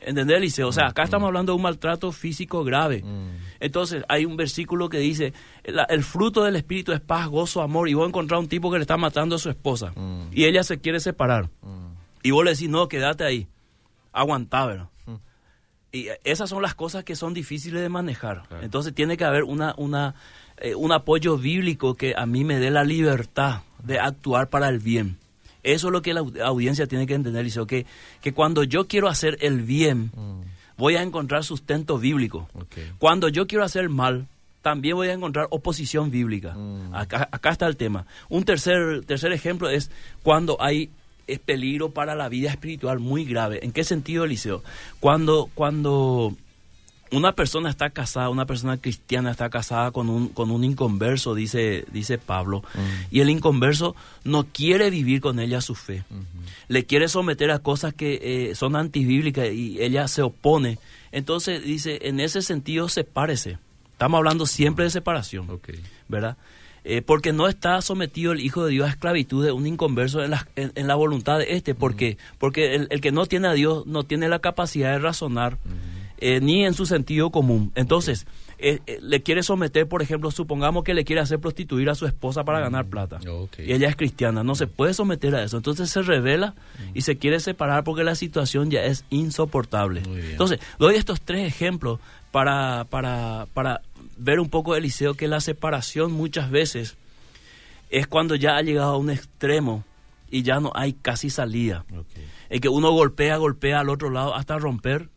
[0.06, 0.68] ¿Entendés, Eliseo?
[0.68, 3.02] O sea, acá estamos hablando de un maltrato físico grave.
[3.04, 3.30] Mm.
[3.62, 7.94] Entonces, hay un versículo que dice, el fruto del Espíritu es paz, gozo, amor, y
[7.94, 10.28] vos encontrás un tipo que le está matando a su esposa, Mm.
[10.34, 11.94] y ella se quiere separar, Mm.
[12.22, 13.48] y vos le decís, no, quédate ahí,
[14.12, 14.90] aguantá, ¿verdad?
[15.06, 15.14] Mm.
[15.94, 18.44] Y eh, esas son las cosas que son difíciles de manejar.
[18.50, 18.64] Claro.
[18.64, 20.16] Entonces, tiene que haber una, una,
[20.58, 24.80] eh, un apoyo bíblico que a mí me dé la libertad de actuar para el
[24.80, 25.18] bien.
[25.64, 27.86] Eso es lo que la au- audiencia tiene que entender, Eliseo, que,
[28.22, 30.42] que cuando yo quiero hacer el bien, Mm.
[30.78, 32.50] voy a encontrar sustento bíblico.
[33.00, 34.28] Cuando yo quiero hacer mal,
[34.62, 36.54] también voy a encontrar oposición bíblica.
[36.54, 36.94] Mm.
[36.96, 38.06] Acá, acá está el tema.
[38.30, 39.90] Un tercer, tercer ejemplo es
[40.24, 40.90] cuando hay
[41.26, 43.60] es peligro para la vida espiritual muy grave.
[43.64, 44.62] ¿En qué sentido, Eliseo?
[45.00, 46.36] Cuando, cuando
[47.14, 51.86] una persona está casada, una persona cristiana está casada con un, con un inconverso, dice,
[51.92, 52.64] dice Pablo,
[53.12, 56.04] y el inconverso no quiere vivir con ella su fe.
[56.68, 60.80] Le quiere someter a cosas que eh, son antibíblicas y ella se opone.
[61.12, 63.60] Entonces dice, en ese sentido, sepárese.
[63.92, 65.48] Estamos hablando siempre de separación,
[66.08, 66.36] ¿verdad?
[66.86, 70.32] Eh, porque no está sometido el Hijo de Dios a esclavitud de un inconverso en
[70.32, 74.04] la, en, la voluntad de este, porque, porque el, que no tiene a Dios no
[74.04, 75.58] tiene la capacidad de razonar
[76.26, 77.74] eh, ni en su sentido común.
[77.76, 78.26] Entonces,
[78.58, 82.46] eh, le quiere someter, por ejemplo, supongamos que le quiere hacer prostituir a su esposa
[82.46, 83.20] para ganar plata.
[83.58, 85.58] Y ella es cristiana, no se puede someter a eso.
[85.58, 86.56] Entonces se revela
[86.94, 90.02] y se quiere separar porque la situación ya es insoportable.
[90.32, 92.00] Entonces, doy estos tres ejemplos
[92.32, 93.82] para, para, para
[94.18, 96.96] ver un poco, Eliseo, que la separación muchas veces
[97.90, 99.84] es cuando ya ha llegado a un extremo
[100.32, 101.84] y ya no hay casi salida.
[102.50, 105.10] Es que uno golpea, golpea al otro lado hasta romper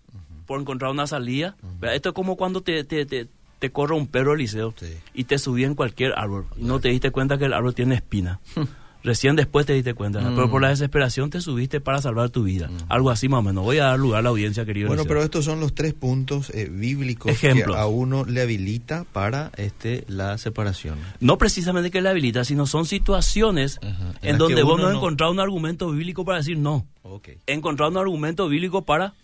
[0.47, 1.57] por encontrar una salida.
[1.83, 3.27] Esto es como cuando te, te, te,
[3.59, 4.75] te corre un perro, Eliseo,
[5.15, 7.95] y te subí en cualquier árbol y no te diste cuenta que el árbol tiene
[7.95, 8.41] espina.
[9.07, 10.71] Recién después te diste cuenta, pero por la mm.
[10.71, 12.67] desesperación te subiste para salvar tu vida.
[12.67, 12.77] Mm.
[12.89, 13.63] Algo así más o menos.
[13.63, 14.89] Voy a dar lugar a la audiencia, querido.
[14.89, 19.53] Bueno, pero estos son los tres puntos eh, bíblicos que a uno le habilita para
[19.59, 20.99] este la separación.
[21.21, 23.79] No precisamente que le habilita, sino son situaciones
[24.23, 26.85] en, donde vos no has encontrado un argumento bíblico para decir no.
[27.05, 27.39] Okay.
[27.47, 29.15] He encontrado un argumento bíblico para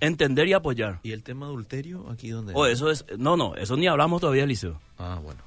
[0.00, 1.00] entender y apoyar.
[1.02, 2.52] ¿Y el tema adulterio aquí donde?
[2.54, 4.80] Oh, eso es, no, no, eso ni hablamos todavía, Liceo.
[4.98, 5.40] Ah, bueno.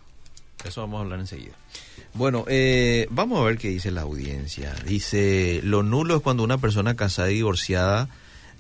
[0.65, 1.53] Eso vamos a hablar enseguida.
[2.13, 4.73] Bueno, eh, vamos a ver qué dice la audiencia.
[4.85, 8.07] Dice, lo nulo es cuando una persona casada y divorciada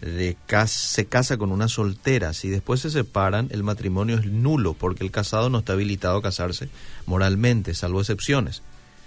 [0.01, 0.35] de
[0.67, 2.33] se casa con una soltera.
[2.33, 6.21] Si después se separan, el matrimonio es nulo porque el casado no está habilitado a
[6.21, 6.67] casarse
[7.05, 8.63] moralmente, salvo excepciones.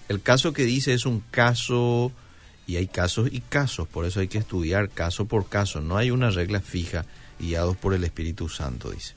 [0.08, 2.12] El caso que dice es un caso
[2.66, 5.80] y hay casos y casos, por eso hay que estudiar caso por caso.
[5.80, 7.04] No hay una regla fija
[7.38, 9.14] guiados por el Espíritu Santo, dice.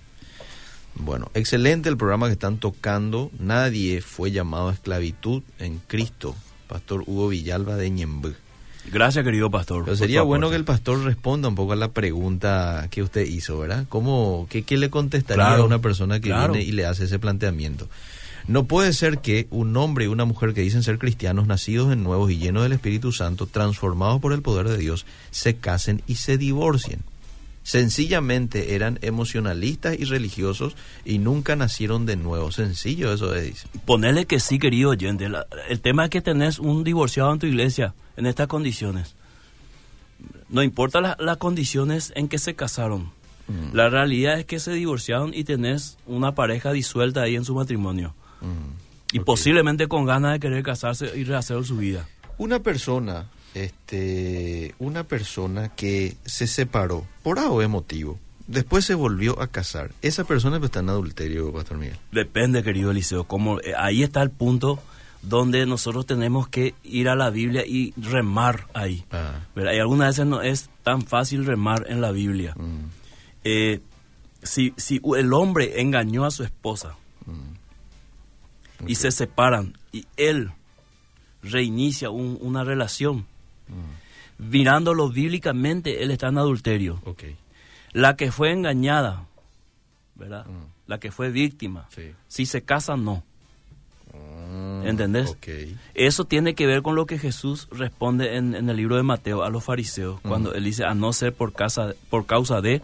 [0.95, 3.31] Bueno, excelente el programa que están tocando.
[3.39, 6.35] Nadie fue llamado a esclavitud en Cristo.
[6.67, 8.33] Pastor Hugo Villalba de Ñembú.
[8.91, 9.85] Gracias, querido pastor.
[9.85, 13.59] Pero sería bueno que el pastor responda un poco a la pregunta que usted hizo,
[13.59, 13.85] ¿verdad?
[13.89, 17.87] ¿Cómo, qué, qué le contestaría a una persona que viene y le hace ese planteamiento?
[18.49, 22.03] No puede ser que un hombre y una mujer que dicen ser cristianos, nacidos en
[22.03, 26.15] nuevos y llenos del Espíritu Santo, transformados por el poder de Dios, se casen y
[26.15, 27.03] se divorcien
[27.61, 32.51] sencillamente eran emocionalistas y religiosos y nunca nacieron de nuevo.
[32.51, 33.67] Sencillo eso es.
[33.85, 35.27] Ponele que sí, querido oyente.
[35.69, 39.15] el tema es que tenés un divorciado en tu iglesia en estas condiciones.
[40.49, 43.11] No importa las condiciones en que se casaron.
[43.47, 43.75] Mm.
[43.75, 48.15] La realidad es que se divorciaron y tenés una pareja disuelta ahí en su matrimonio.
[49.11, 52.07] Y posiblemente con ganas de querer casarse y rehacer su vida.
[52.37, 59.47] Una persona este, una persona que se separó por algo emotivo, después se volvió a
[59.47, 59.91] casar.
[60.01, 61.97] Esa persona está en adulterio, Pastor Miguel.
[62.11, 63.23] Depende, querido Eliseo.
[63.25, 64.79] Como, eh, ahí está el punto
[65.21, 69.03] donde nosotros tenemos que ir a la Biblia y remar ahí.
[69.11, 69.41] Ah.
[69.55, 72.53] Y algunas veces no es tan fácil remar en la Biblia.
[72.55, 72.85] Mm.
[73.43, 73.81] Eh,
[74.41, 76.95] si, si el hombre engañó a su esposa
[78.87, 80.51] y se separan y él
[81.41, 83.25] reinicia una relación,
[84.39, 87.01] Mirándolo bíblicamente, él está en adulterio.
[87.91, 89.25] La que fue engañada,
[90.15, 90.45] ¿verdad?
[90.45, 90.65] Mm.
[90.87, 91.87] La que fue víctima,
[92.27, 93.23] si se casa, no.
[94.13, 95.35] Mm, ¿Entendés?
[95.93, 99.49] Eso tiene que ver con lo que Jesús responde en, el libro de Mateo a
[99.49, 102.81] los fariseos, cuando él dice, a no ser por, casa, por causa de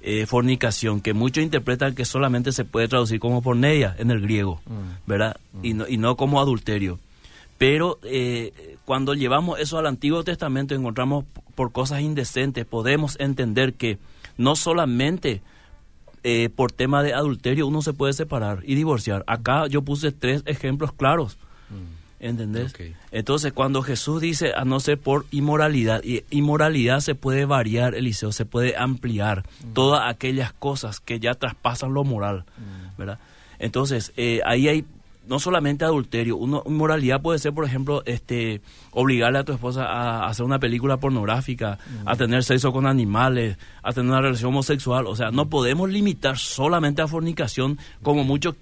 [0.00, 4.60] eh, fornicación, que muchos interpretan que solamente se puede traducir como porneia en el griego,
[4.66, 5.08] mm.
[5.08, 5.36] ¿verdad?
[5.62, 6.98] Y, no, y no como adulterio.
[7.58, 13.98] Pero eh, cuando llevamos eso al Antiguo Testamento encontramos por cosas indecentes, podemos entender que
[14.36, 15.40] no solamente
[16.22, 19.24] eh, por tema de adulterio uno se puede separar y divorciar.
[19.26, 21.38] Acá yo puse tres ejemplos claros.
[21.70, 22.05] Mm.
[22.18, 22.72] ¿Entendés?
[23.10, 28.32] Entonces, cuando Jesús dice a no ser por inmoralidad, y inmoralidad se puede variar, Eliseo,
[28.32, 29.72] se puede ampliar mm.
[29.74, 32.98] todas aquellas cosas que ya traspasan lo moral, mm.
[32.98, 33.18] ¿verdad?
[33.58, 34.84] Entonces, eh, ahí hay
[35.26, 38.60] no solamente adulterio, una inmoralidad puede ser, por ejemplo, este
[38.92, 42.18] obligarle a tu esposa a, hacer una película pornográfica, a mm.
[42.18, 45.06] tener sexo con animales, a tener una relación homosexual.
[45.06, 48.54] O sea, no podemos limitar solamente a fornicación, como muchos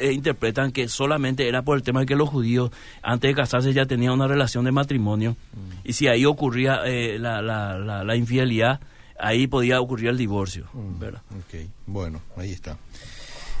[0.00, 2.70] eh, interpretan que solamente era por el tema de que los judíos
[3.02, 5.36] antes de casarse ya tenían una relación de matrimonio.
[5.52, 5.88] Mm.
[5.88, 8.80] Y si ahí ocurría eh, la, la, la, infidelidad,
[9.18, 10.68] ahí podía ocurrir el divorcio.
[10.72, 10.98] Mm.
[10.98, 11.22] ¿verdad?
[11.30, 12.78] Ok, bueno, ahí está.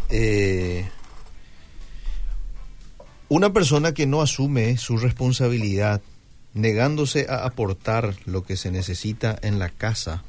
[0.08, 0.88] Eh,
[3.28, 6.02] una persona que no asume su responsabilidad,
[6.52, 10.24] negándose a aportar lo que se necesita en la casa,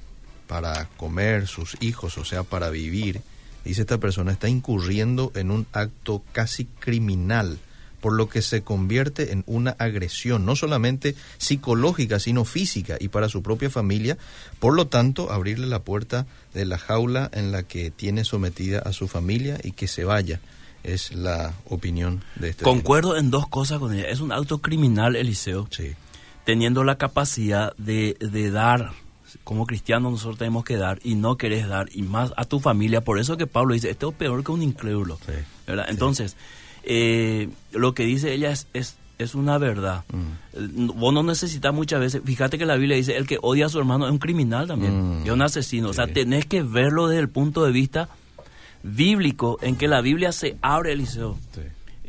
[0.52, 3.22] para comer, sus hijos, o sea, para vivir,
[3.66, 7.60] dice esta persona, está incurriendo en un acto casi criminal,
[8.00, 13.30] por lo que se convierte en una agresión, no solamente psicológica, sino física, y para
[13.30, 14.18] su propia familia.
[14.60, 18.92] Por lo tanto, abrirle la puerta de la jaula en la que tiene sometida a
[18.94, 20.40] su familia y que se vaya.
[20.84, 22.64] Es la opinión de este.
[22.64, 24.10] Concuerdo en dos cosas con ella.
[24.10, 25.68] Es un acto criminal, Eliseo.
[25.70, 25.94] Sí.
[26.44, 28.94] Teniendo la capacidad de, de dar
[29.44, 33.02] como cristianos nosotros tenemos que dar y no querés dar y más a tu familia.
[33.02, 35.18] Por eso que Pablo dice, esto es peor que un incrédulo.
[35.68, 35.86] ¿verdad?
[35.90, 36.36] Entonces,
[36.84, 40.04] eh, lo que dice ella es, es, es una verdad.
[40.12, 40.88] Mm.
[41.00, 43.80] Vos no necesitas muchas veces, fíjate que la Biblia dice, el que odia a su
[43.80, 45.26] hermano es un criminal también, mm.
[45.26, 45.90] es un asesino.
[45.90, 48.10] O sea, tenés que verlo desde el punto de vista
[48.84, 51.38] bíblico en que la Biblia se abre, Eliseo.
[51.54, 51.62] Sí.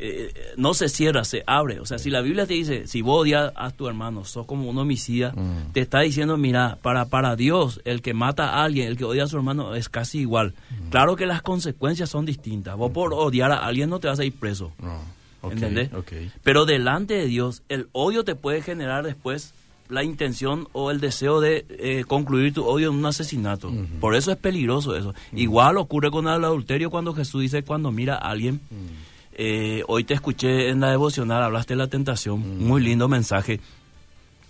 [0.05, 1.79] Eh, no se cierra, se abre.
[1.79, 4.69] O sea, si la Biblia te dice, si vos odias a tu hermano, sos como
[4.69, 5.71] un homicida, mm.
[5.71, 9.23] te está diciendo, mira, para, para Dios, el que mata a alguien, el que odia
[9.23, 10.55] a su hermano, es casi igual.
[10.69, 10.89] Mm.
[10.89, 12.75] Claro que las consecuencias son distintas.
[12.75, 14.73] Vos por odiar a alguien no te vas a ir preso.
[15.41, 15.89] ¿Entendés?
[16.43, 19.53] Pero delante de Dios, el odio te puede generar después
[19.87, 23.71] la intención o el deseo de eh, concluir tu odio en un asesinato.
[24.01, 25.13] Por eso es peligroso eso.
[25.31, 28.59] Igual ocurre con el adulterio cuando Jesús dice, cuando mira a alguien
[29.35, 33.59] eh, hoy te escuché en la devocional, hablaste de la tentación, muy lindo mensaje.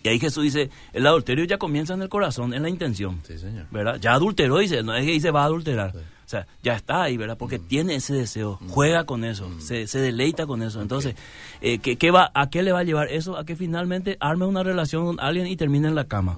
[0.03, 3.21] Y ahí Jesús dice, el adulterio ya comienza en el corazón, en la intención.
[3.23, 3.67] Sí, señor.
[3.71, 3.97] ¿Verdad?
[4.01, 5.93] Ya adulteró, dice, no es que dice va a adulterar.
[5.95, 7.37] O sea, ya está ahí, ¿verdad?
[7.37, 10.81] Porque tiene ese deseo, juega con eso, se, se, deleita con eso.
[10.81, 11.15] Entonces,
[11.61, 13.37] eh, ¿qué, va, ¿a qué le va a llevar eso?
[13.37, 16.37] A que finalmente arme una relación con alguien y termine en la cama.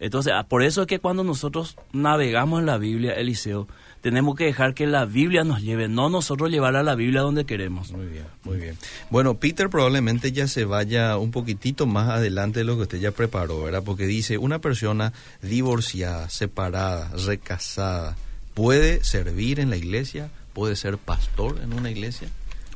[0.00, 3.68] Entonces, por eso es que cuando nosotros navegamos en la Biblia, Eliseo,
[4.08, 7.44] tenemos que dejar que la Biblia nos lleve, no nosotros llevar a la Biblia donde
[7.44, 7.92] queremos.
[7.92, 8.78] Muy bien, muy bien.
[9.10, 13.10] Bueno, Peter probablemente ya se vaya un poquitito más adelante de lo que usted ya
[13.10, 13.82] preparó, ¿verdad?
[13.84, 18.16] Porque dice, una persona divorciada, separada, recasada,
[18.54, 20.30] ¿puede servir en la iglesia?
[20.54, 22.30] ¿Puede ser pastor en una iglesia?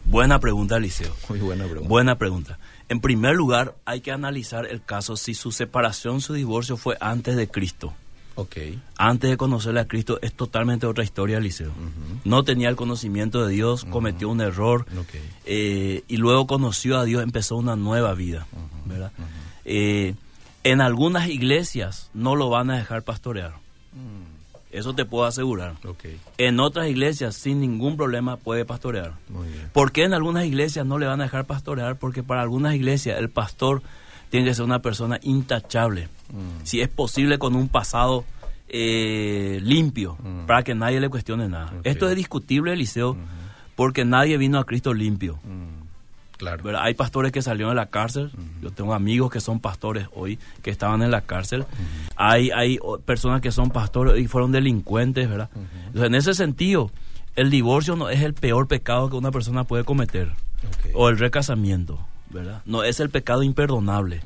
[0.05, 1.17] Buena pregunta, Liceo.
[1.31, 1.89] Muy buena pregunta.
[1.89, 2.59] Buena pregunta.
[2.91, 7.37] En primer lugar, hay que analizar el caso si su separación, su divorcio fue antes
[7.37, 7.95] de Cristo.
[8.35, 8.81] Okay.
[8.97, 11.73] Antes de conocerle a Cristo es totalmente otra historia, Eliseo.
[12.25, 14.87] No tenía el conocimiento de Dios, cometió un error
[15.45, 18.47] eh, y luego conoció a Dios, empezó una nueva vida.
[18.87, 19.13] ¿verdad?
[19.65, 20.15] Eh,
[20.65, 23.53] en algunas iglesias no lo van a dejar pastorear.
[23.93, 24.33] Mm.
[24.73, 25.75] Eso te puedo asegurar.
[26.39, 29.13] En otras iglesias, sin ningún problema, puede pastorear.
[29.75, 31.97] ¿Por qué en algunas iglesias no le van a dejar pastorear?
[31.97, 33.83] Porque para algunas iglesias el pastor
[34.33, 36.09] tiene que ser una persona intachable.
[36.31, 36.65] Mm.
[36.65, 38.25] Si es posible con un pasado
[38.67, 40.47] eh, limpio, mm.
[40.47, 41.75] para que nadie le cuestione nada.
[41.85, 43.15] Esto es discutible, Eliseo,
[43.77, 45.39] porque nadie vino a Cristo limpio.
[45.45, 45.83] Mm.
[46.39, 46.81] Claro.
[46.81, 48.31] Hay pastores que salieron de la cárcel.
[48.63, 51.67] Yo tengo amigos que son pastores hoy que estaban en la cárcel.
[52.17, 55.51] Hay, hay personas que son pastores y fueron delincuentes, ¿verdad?
[55.89, 56.91] Entonces, en ese sentido,
[57.37, 60.31] el divorcio no es el peor pecado que una persona puede cometer.
[60.95, 62.01] O el recasamiento.
[62.33, 62.63] ¿Verdad?
[62.65, 64.23] No es el pecado imperdonable.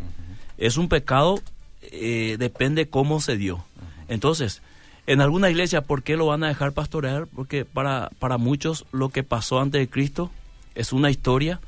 [0.59, 1.41] Es un pecado,
[1.83, 3.65] eh, depende cómo se dio.
[4.09, 4.63] Entonces,
[5.07, 7.27] en alguna iglesia, ¿por qué lo van a dejar pastorear?
[7.27, 10.31] Porque para, para muchos lo que pasó antes de Cristo
[10.75, 11.61] es una historia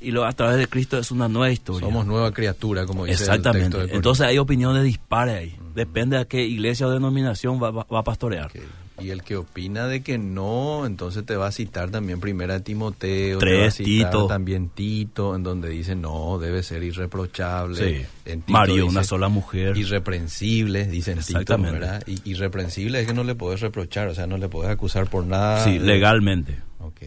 [0.00, 1.86] y lo, a través de Cristo es una nueva historia.
[1.86, 3.80] Somos nueva criatura, como dice Exactamente.
[3.80, 5.56] El Entonces hay opiniones dispares ahí.
[5.74, 8.50] Depende a qué iglesia o denominación va, va, a pastorear.
[9.00, 13.38] Y el que opina de que no, entonces te va a citar también primera Timoteo,
[13.38, 14.28] Tres, Tito.
[14.28, 18.06] también Tito, en donde dice no, debe ser irreprochable.
[18.24, 18.34] Sí.
[18.46, 19.76] Mario, una sola mujer.
[19.76, 22.04] Irreprensible, dicen Tito, ¿verdad?
[22.06, 25.26] Y, irreprensible es que no le puedes reprochar, o sea, no le puedes acusar por
[25.26, 25.64] nada.
[25.64, 26.58] Sí, legalmente.
[26.78, 27.02] Ok.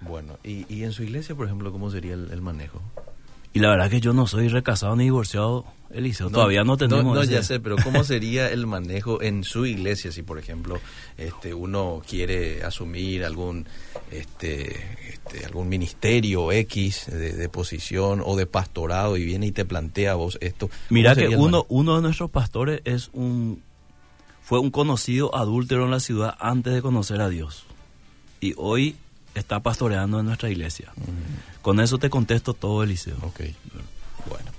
[0.00, 2.82] Bueno, y, y en su iglesia, por ejemplo, ¿cómo sería el manejo?
[3.52, 6.30] Y la verdad que yo no soy recasado ni divorciado, Eliseo.
[6.30, 7.04] Todavía no tenemos.
[7.04, 10.78] No, no ya sé, pero ¿cómo sería el manejo en su iglesia si, por ejemplo,
[11.16, 13.66] este, uno quiere asumir algún,
[14.10, 20.12] este, este algún ministerio X de, posición o de pastorado y viene y te plantea
[20.12, 20.68] a vos esto?
[20.90, 23.62] Mira que uno, uno de nuestros pastores es un,
[24.42, 27.64] fue un conocido adúltero en la ciudad antes de conocer a Dios.
[28.40, 28.96] Y hoy
[29.38, 30.92] está pastoreando en nuestra iglesia.
[31.62, 33.16] Con eso te contesto todo, Eliseo.
[33.22, 33.40] Ok,
[34.28, 34.50] bueno.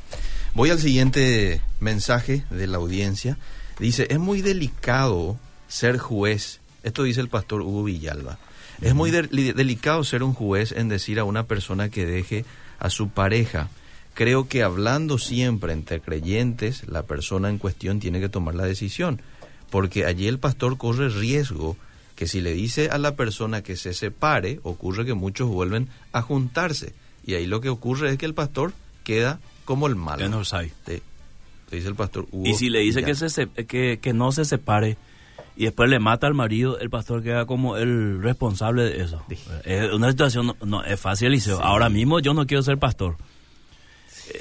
[0.54, 3.38] Voy al siguiente mensaje de la audiencia.
[3.80, 6.60] Dice, es muy delicado ser juez.
[6.84, 8.40] Esto dice el pastor Hugo Villalba.
[8.82, 12.46] Es muy delicado ser un juez en decir a una persona que deje
[12.80, 13.70] a su pareja.
[14.14, 19.22] Creo que hablando siempre entre creyentes, la persona en cuestión tiene que tomar la decisión,
[19.70, 21.78] porque allí el pastor corre riesgo
[22.18, 26.24] que si le dice a la persona que se separe, ocurre que muchos vuelven a
[26.24, 26.94] juntarse.
[27.24, 30.28] Y ahí lo que ocurre es que el pastor queda como el malo.
[30.28, 30.74] No sí,
[31.70, 34.98] dice el pastor Y si le dice que, se, que, que, no se separe,
[35.56, 39.24] y después le mata al marido, el pastor queda como el responsable de eso.
[39.64, 41.62] Es una situación, no, es fácil, Eliseo.
[41.62, 43.16] Ahora mismo yo no quiero ser pastor.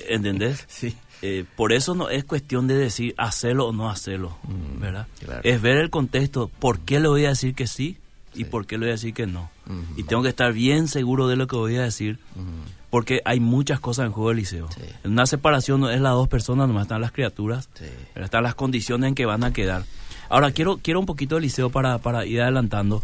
[0.08, 0.64] ¿Entendés?
[0.66, 0.96] Sí.
[1.28, 5.06] Eh, por eso no es cuestión de decir hacerlo o no hacerlo, Mm, ¿verdad?
[5.18, 5.40] claro.
[5.44, 7.96] Es ver el contexto, por qué le voy a decir que sí
[8.34, 9.50] y por qué le voy a decir que no.
[9.66, 9.82] Ujú.
[10.00, 12.44] Y tengo que estar bien seguro de lo que voy a decir, Ujú.
[12.90, 14.40] porque hay muchas cosas en juego.
[14.44, 14.58] Sí.
[15.04, 17.86] En una separación no es las dos personas, nomás están las criaturas, Sí.
[18.14, 19.84] pero están las condiciones en que van a quedar.
[20.28, 23.02] Ahora, quiero, quiero un poquito, Eliseo, para, para ir adelantando.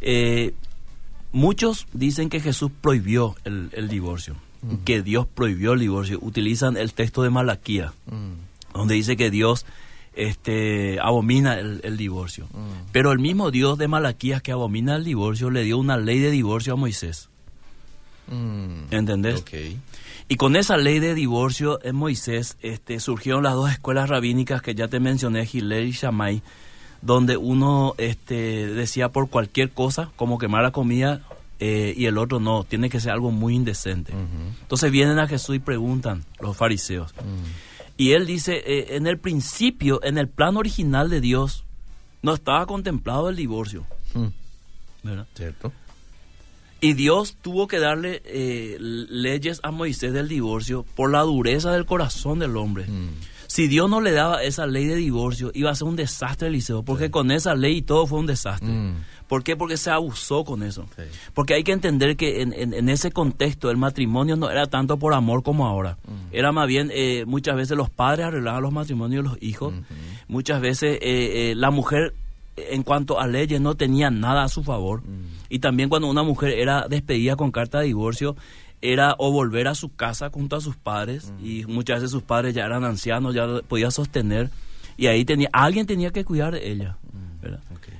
[0.00, 0.54] Eh,
[1.32, 4.36] muchos dicen que Jesús prohibió el, el divorcio,
[4.84, 6.18] que Dios prohibió el divorcio.
[6.20, 9.66] Utilizan el texto de Malaquía, Mm, donde dice que Dios
[10.14, 12.46] este, abomina el, el divorcio.
[12.46, 12.90] mm.
[12.92, 16.30] Pero el mismo Dios de Malaquías que abomina el divorcio le dio una ley de
[16.30, 17.28] divorcio a Moisés.
[18.90, 19.42] ¿Entendés?
[20.28, 24.74] Y con esa ley de divorcio en Moisés este, surgieron las dos escuelas rabínicas que
[24.74, 26.42] ya te mencioné, Gilel y Shammai,
[27.00, 31.22] donde uno este, decía por cualquier cosa, como quemar la comida,
[31.60, 34.12] eh, y el otro no, tiene que ser algo muy indecente.
[34.62, 37.14] Entonces vienen a Jesús y preguntan los fariseos.
[37.14, 37.68] Mm.
[37.96, 41.64] Y él dice, eh, en el principio, en el plan original de Dios,
[42.22, 43.86] no estaba contemplado el divorcio.
[44.14, 44.26] Mm.
[45.02, 45.26] ¿verdad?
[45.34, 45.72] ¿Cierto?
[46.80, 51.86] Y Dios tuvo que darle eh, leyes a Moisés del divorcio por la dureza del
[51.86, 52.86] corazón del hombre.
[52.86, 53.08] Mm.
[53.48, 56.82] Si Dios no le daba esa ley de divorcio, iba a ser un desastre, Eliseo,
[56.82, 58.68] porque con esa ley todo fue un desastre.
[59.28, 59.28] Mm.
[59.28, 59.56] ¿Por qué?
[59.56, 60.86] Porque se abusó con eso.
[60.96, 61.02] Sí.
[61.34, 64.96] Porque hay que entender que en, en- en ese contexto el matrimonio no era tanto
[64.96, 65.98] por amor como ahora.
[66.32, 69.74] Era más bien, eh, muchas veces los padres arreglaban los matrimonios de los hijos.
[70.28, 72.14] Muchas veces eh, eh, la mujer,
[72.56, 75.02] en cuanto a leyes, no tenía nada a su favor.
[75.50, 78.34] Y también cuando una mujer era despedida con carta de divorcio,
[78.80, 81.32] era o volver a su casa junto a sus padres.
[81.42, 84.50] Y muchas veces sus padres ya eran ancianos, ya podía sostener.
[84.96, 86.96] Y ahí tenía, alguien tenía que cuidar de ella.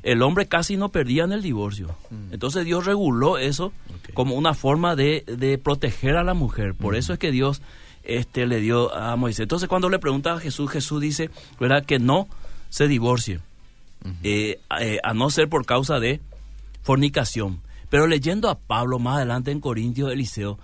[0.02, 1.94] El hombre casi no perdía en el divorcio.
[2.30, 3.72] Entonces Dios reguló eso
[4.14, 6.74] como una forma de, de proteger a la mujer.
[6.74, 7.62] Por eso es que Dios
[8.04, 9.40] este, le dio a Moisés.
[9.40, 11.30] Entonces cuando le pregunta a Jesús, Jesús dice
[11.60, 11.84] ¿verdad?
[11.84, 12.28] que no
[12.70, 13.40] se divorcie,
[14.22, 16.20] eh, eh, a no ser por causa de
[16.82, 17.60] fornicación.
[17.90, 20.58] Pero leyendo a Pablo más adelante en Corintios, Eliseo,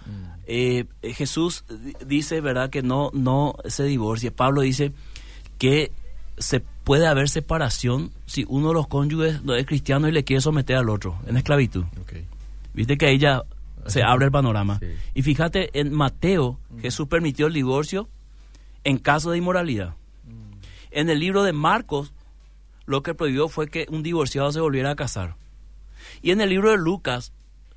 [0.47, 4.31] eh, eh, Jesús di- dice, ¿verdad?, que no, no se divorcie.
[4.31, 4.93] Pablo dice
[5.59, 5.91] que
[6.37, 10.43] se puede haber separación si uno de los cónyuges no es cristiano y le quiere
[10.43, 11.85] someter al otro en esclavitud.
[12.75, 13.43] Viste que ahí ya
[13.87, 14.79] se abre el panorama.
[14.79, 14.87] Sí.
[15.15, 18.09] Y fíjate, en Mateo, Jesús permitió el divorcio
[18.85, 19.95] en caso de inmoralidad.
[20.91, 22.13] En el libro de Marcos,
[22.87, 25.35] lo que prohibió fue que un divorciado se volviera a casar.
[26.23, 27.33] Y en el libro de Lucas,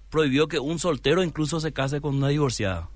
[0.09, 2.89] prohibió que un soltero incluso se case con una divorciada.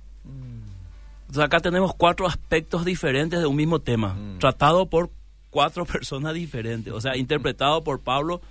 [1.21, 5.09] Entonces acá tenemos cuatro aspectos diferentes de un mismo tema, tratado por
[5.51, 8.41] cuatro personas diferentes, o sea, interpretado por Pablo,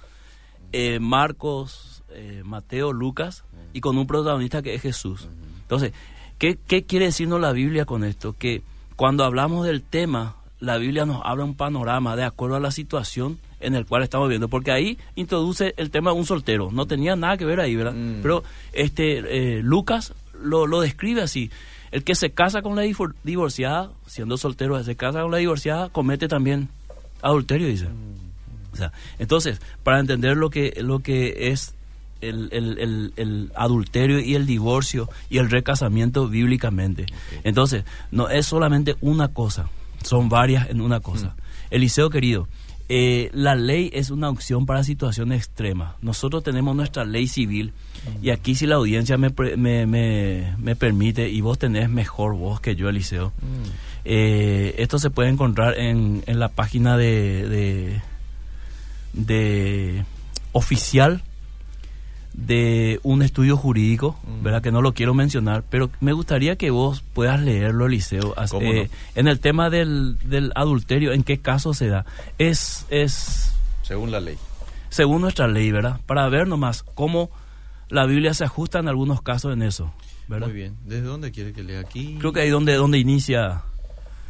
[0.73, 3.43] eh, Marcos, eh, Mateo, Lucas,
[3.73, 5.29] y con un protagonista que es Jesús.
[5.63, 5.93] Entonces,
[6.39, 8.35] ¿qué, ¿qué quiere decirnos la Biblia con esto?
[8.39, 8.63] Que
[8.97, 13.39] cuando hablamos del tema, la Biblia nos habla un panorama de acuerdo a la situación
[13.61, 17.15] en el cual estamos viendo, porque ahí introduce el tema de un soltero, no tenía
[17.17, 17.93] nada que ver ahí, ¿verdad?
[17.95, 18.23] Mm.
[18.23, 18.43] Pero
[18.73, 19.19] este
[19.59, 21.51] eh, Lucas lo, lo describe así,
[21.91, 25.89] el que se casa con la divor- divorciada, siendo soltero, se casa con la divorciada,
[25.91, 26.69] comete también
[27.23, 27.87] adulterio, dice.
[28.73, 31.75] O sea, entonces, para entender lo que, lo que es
[32.21, 37.07] el, el- el- el adulterio y el divorcio y el recasamiento bíblicamente.
[37.45, 39.69] Entonces, no es solamente una cosa,
[40.03, 41.35] son varias en una cosa.
[41.71, 42.47] Eliseo querido,
[42.89, 45.95] eh, la ley es una opción para situaciones extremas.
[46.03, 47.73] Nosotros tenemos nuestra ley civil
[48.23, 52.61] y aquí si la audiencia me, me, me- me permite y vos tenés mejor voz
[52.61, 53.33] que yo, Eliseo,
[54.05, 58.01] eh, esto se puede encontrar en, en la página de, de,
[59.13, 60.05] de
[60.53, 61.23] oficial
[62.33, 64.63] de un estudio jurídico, ¿verdad?
[64.63, 68.67] Que no lo quiero mencionar, pero me gustaría que vos puedas leerlo, Eliseo, as- ¿Cómo
[68.67, 69.21] eh, no?
[69.21, 72.07] en el tema del, del adulterio, en qué caso se da.
[72.39, 74.39] Es, es Según la ley.
[74.91, 76.01] según nuestra ley, ¿verdad?
[76.07, 77.31] Para ver nomás cómo
[77.89, 79.93] la Biblia se ajusta en algunos casos en eso,
[80.29, 80.47] ¿verdad?
[80.47, 80.77] Muy bien.
[80.87, 82.17] ¿Desde dónde quiere que lea aquí?
[82.21, 83.63] Creo que ahí donde, donde inicia...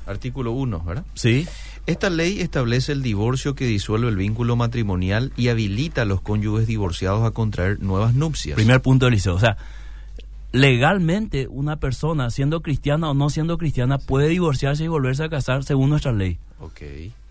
[0.07, 1.05] Artículo 1, ¿verdad?
[1.15, 1.47] Sí.
[1.87, 6.67] Esta ley establece el divorcio que disuelve el vínculo matrimonial y habilita a los cónyuges
[6.67, 8.57] divorciados a contraer nuevas nupcias.
[8.57, 9.35] Primer punto del liceo.
[9.35, 9.57] O sea,
[10.53, 15.65] legalmente una persona, siendo cristiana o no siendo cristiana, puede divorciarse y volverse a casar
[15.65, 16.39] según nuestra ley.
[16.61, 16.81] Ok,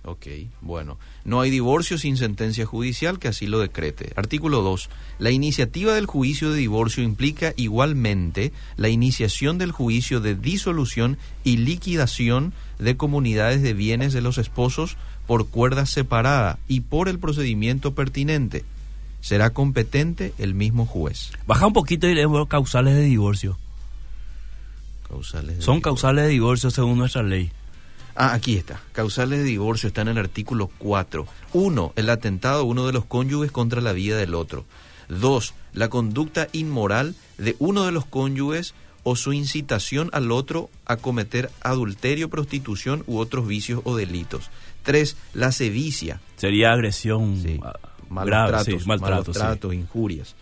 [0.10, 0.26] Ok,
[0.62, 0.97] bueno.
[1.24, 4.12] No hay divorcio sin sentencia judicial que así lo decrete.
[4.16, 4.89] Artículo 2.
[5.20, 11.57] La iniciativa del juicio de divorcio implica igualmente la iniciación del juicio de disolución y
[11.57, 14.97] liquidación de comunidades de bienes de los esposos
[15.28, 18.66] por cuerda separada y por el procedimiento pertinente.
[19.22, 21.34] Será competente el mismo juez.
[21.45, 23.60] Baja un poquito y leemos causales de divorcio.
[25.07, 25.82] Causales de Son divorcio.
[25.82, 27.51] causales de divorcio según nuestra ley.
[28.22, 28.82] Ah, aquí está.
[28.91, 31.26] Causales de divorcio está en el artículo 4.
[31.53, 34.65] Uno, el atentado de uno de los cónyuges contra la vida del otro.
[35.07, 40.97] Dos, la conducta inmoral de uno de los cónyuges o su incitación al otro a
[40.97, 44.49] cometer adulterio, prostitución u otros vicios o delitos.
[44.84, 47.57] Tres, la sevicia, Sería agresión Sí.
[47.63, 47.74] ah,
[48.09, 49.32] malos grave, tratos, sí, maltrato, malos sí.
[49.34, 50.36] tratos, injurias.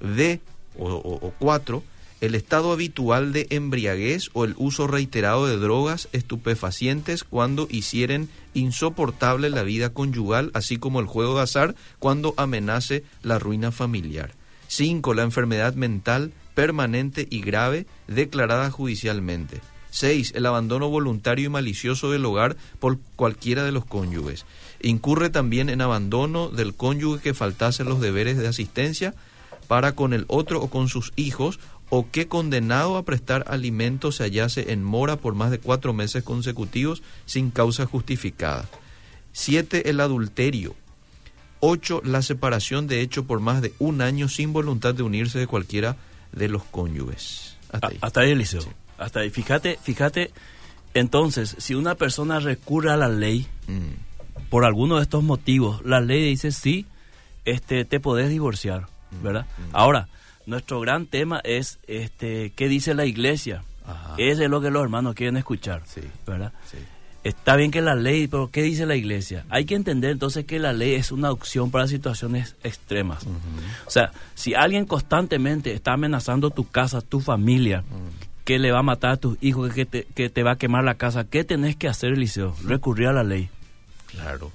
[0.00, 0.40] D,
[0.78, 1.82] o, o- o cuatro,
[2.20, 9.50] el estado habitual de embriaguez o el uso reiterado de drogas estupefacientes cuando hicieren insoportable
[9.50, 14.32] la vida conyugal, así como el juego de azar cuando amenace la ruina familiar.
[14.66, 19.60] Cinco, la enfermedad mental permanente y grave declarada judicialmente.
[19.90, 20.32] 6.
[20.34, 24.44] El abandono voluntario y malicioso del hogar por cualquiera de los cónyuges.
[24.82, 29.14] Incurre también en abandono del cónyuge que faltase los deberes de asistencia
[29.66, 31.60] para con el otro o con sus hijos
[31.90, 36.22] o que condenado a prestar alimentos se hallase en mora por más de cuatro meses
[36.22, 38.68] consecutivos sin causa justificada.
[39.32, 39.88] 7.
[39.90, 40.74] El adulterio.
[41.60, 42.02] 8.
[42.04, 45.96] La separación de hecho por más de un año sin voluntad de unirse de cualquiera
[46.32, 47.56] de los cónyuges.
[47.72, 47.98] Hasta Ah, ahí.
[48.00, 48.62] Hasta ahí, Eliseo.
[48.98, 49.30] Hasta ahí.
[49.30, 50.30] Fíjate, fíjate,
[50.94, 56.00] entonces, si una persona recurre a la ley Mm, por alguno de estos motivos, la
[56.00, 56.86] ley dice sí,
[57.44, 58.86] este, te podés divorciar,
[59.22, 59.46] ¿verdad?
[59.72, 60.08] Ahora,
[60.48, 63.62] nuestro gran tema es, este, ¿qué dice la iglesia?
[63.86, 64.14] Ajá.
[64.18, 66.00] Ese es lo que los hermanos quieren escuchar, Sí.
[66.26, 66.52] ¿verdad?
[66.70, 66.78] sí.
[67.24, 69.44] Está bien que la ley, pero ¿qué dice la iglesia?
[69.50, 73.26] Hay que entender entonces que la ley es una opción para situaciones extremas.
[73.86, 77.82] O sea, si alguien constantemente está amenazando tu casa, tu familia,
[78.44, 80.84] que le va a matar a tus hijos, que te, que te va a quemar
[80.84, 82.54] la casa, ¿qué tenés que hacer, Eliseo?
[82.64, 83.50] Recurrir a la ley.
[84.06, 84.50] Claro.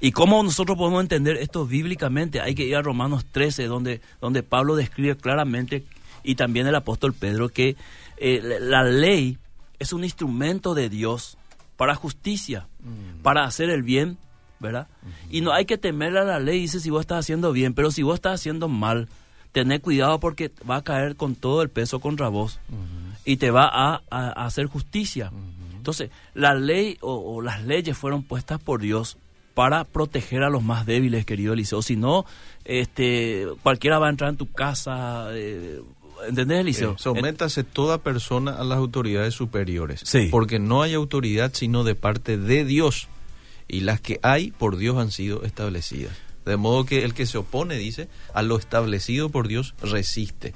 [0.00, 2.40] ¿Y cómo nosotros podemos entender esto bíblicamente?
[2.40, 5.84] Hay que ir a Romanos 13, donde, donde Pablo describe claramente,
[6.22, 7.76] y también el apóstol Pedro, que
[8.18, 9.38] eh, la ley
[9.78, 11.38] es un instrumento de Dios
[11.76, 12.66] para justicia,
[13.22, 14.16] para hacer el bien,
[14.60, 14.88] ¿verdad?
[15.30, 17.90] Y no hay que temerle a la ley, dice si vos estás haciendo bien, pero
[17.90, 19.08] si vos estás haciendo mal,
[19.52, 22.58] tené cuidado porque va a caer con todo el peso contra vos
[23.24, 25.30] y te va a, a- a hacer justicia.
[25.76, 29.18] Entonces, la ley o, o las leyes fueron puestas por Dios
[29.56, 31.80] para proteger a los más débiles, querido Eliseo.
[31.80, 32.26] Si no,
[32.66, 35.28] este, cualquiera va a entrar en tu casa.
[35.32, 35.80] Eh,
[36.28, 36.92] ¿Entendés, Eliseo?
[36.92, 40.02] Eh, sométase toda persona a las autoridades superiores.
[40.04, 40.28] Sí.
[40.30, 43.08] Porque no hay autoridad sino de parte de Dios.
[43.66, 46.14] Y las que hay por Dios han sido establecidas.
[46.44, 50.52] De modo que el que se opone, dice, a lo establecido por Dios resiste.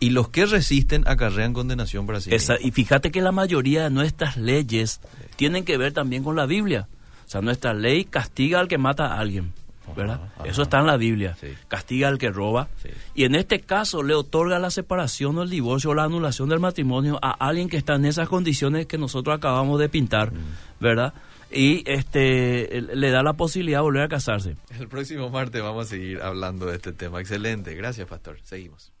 [0.00, 2.68] Y los que resisten acarrean condenación para sí Esa- mismos.
[2.68, 5.00] y fíjate que la mayoría de nuestras leyes
[5.36, 6.88] tienen que ver también con la Biblia.
[7.34, 9.52] Sea, nuestra ley castiga al que mata a alguien,
[9.96, 10.20] ¿verdad?
[10.36, 11.36] Ajá, Eso está en la Biblia.
[11.40, 11.48] Sí.
[11.68, 12.68] Castiga al que roba.
[12.82, 12.88] Sí.
[13.14, 16.60] Y en este caso le otorga la separación o el divorcio o la anulación del
[16.60, 20.36] matrimonio a alguien que está en esas condiciones que nosotros acabamos de pintar, Mm.
[20.80, 21.12] ¿verdad?
[21.50, 24.56] Y este le da la posibilidad de volver a casarse.
[24.78, 27.20] El próximo martes vamos a seguir hablando de este tema.
[27.20, 27.74] Excelente.
[27.74, 28.38] Gracias, pastor.
[28.44, 28.93] Seguimos.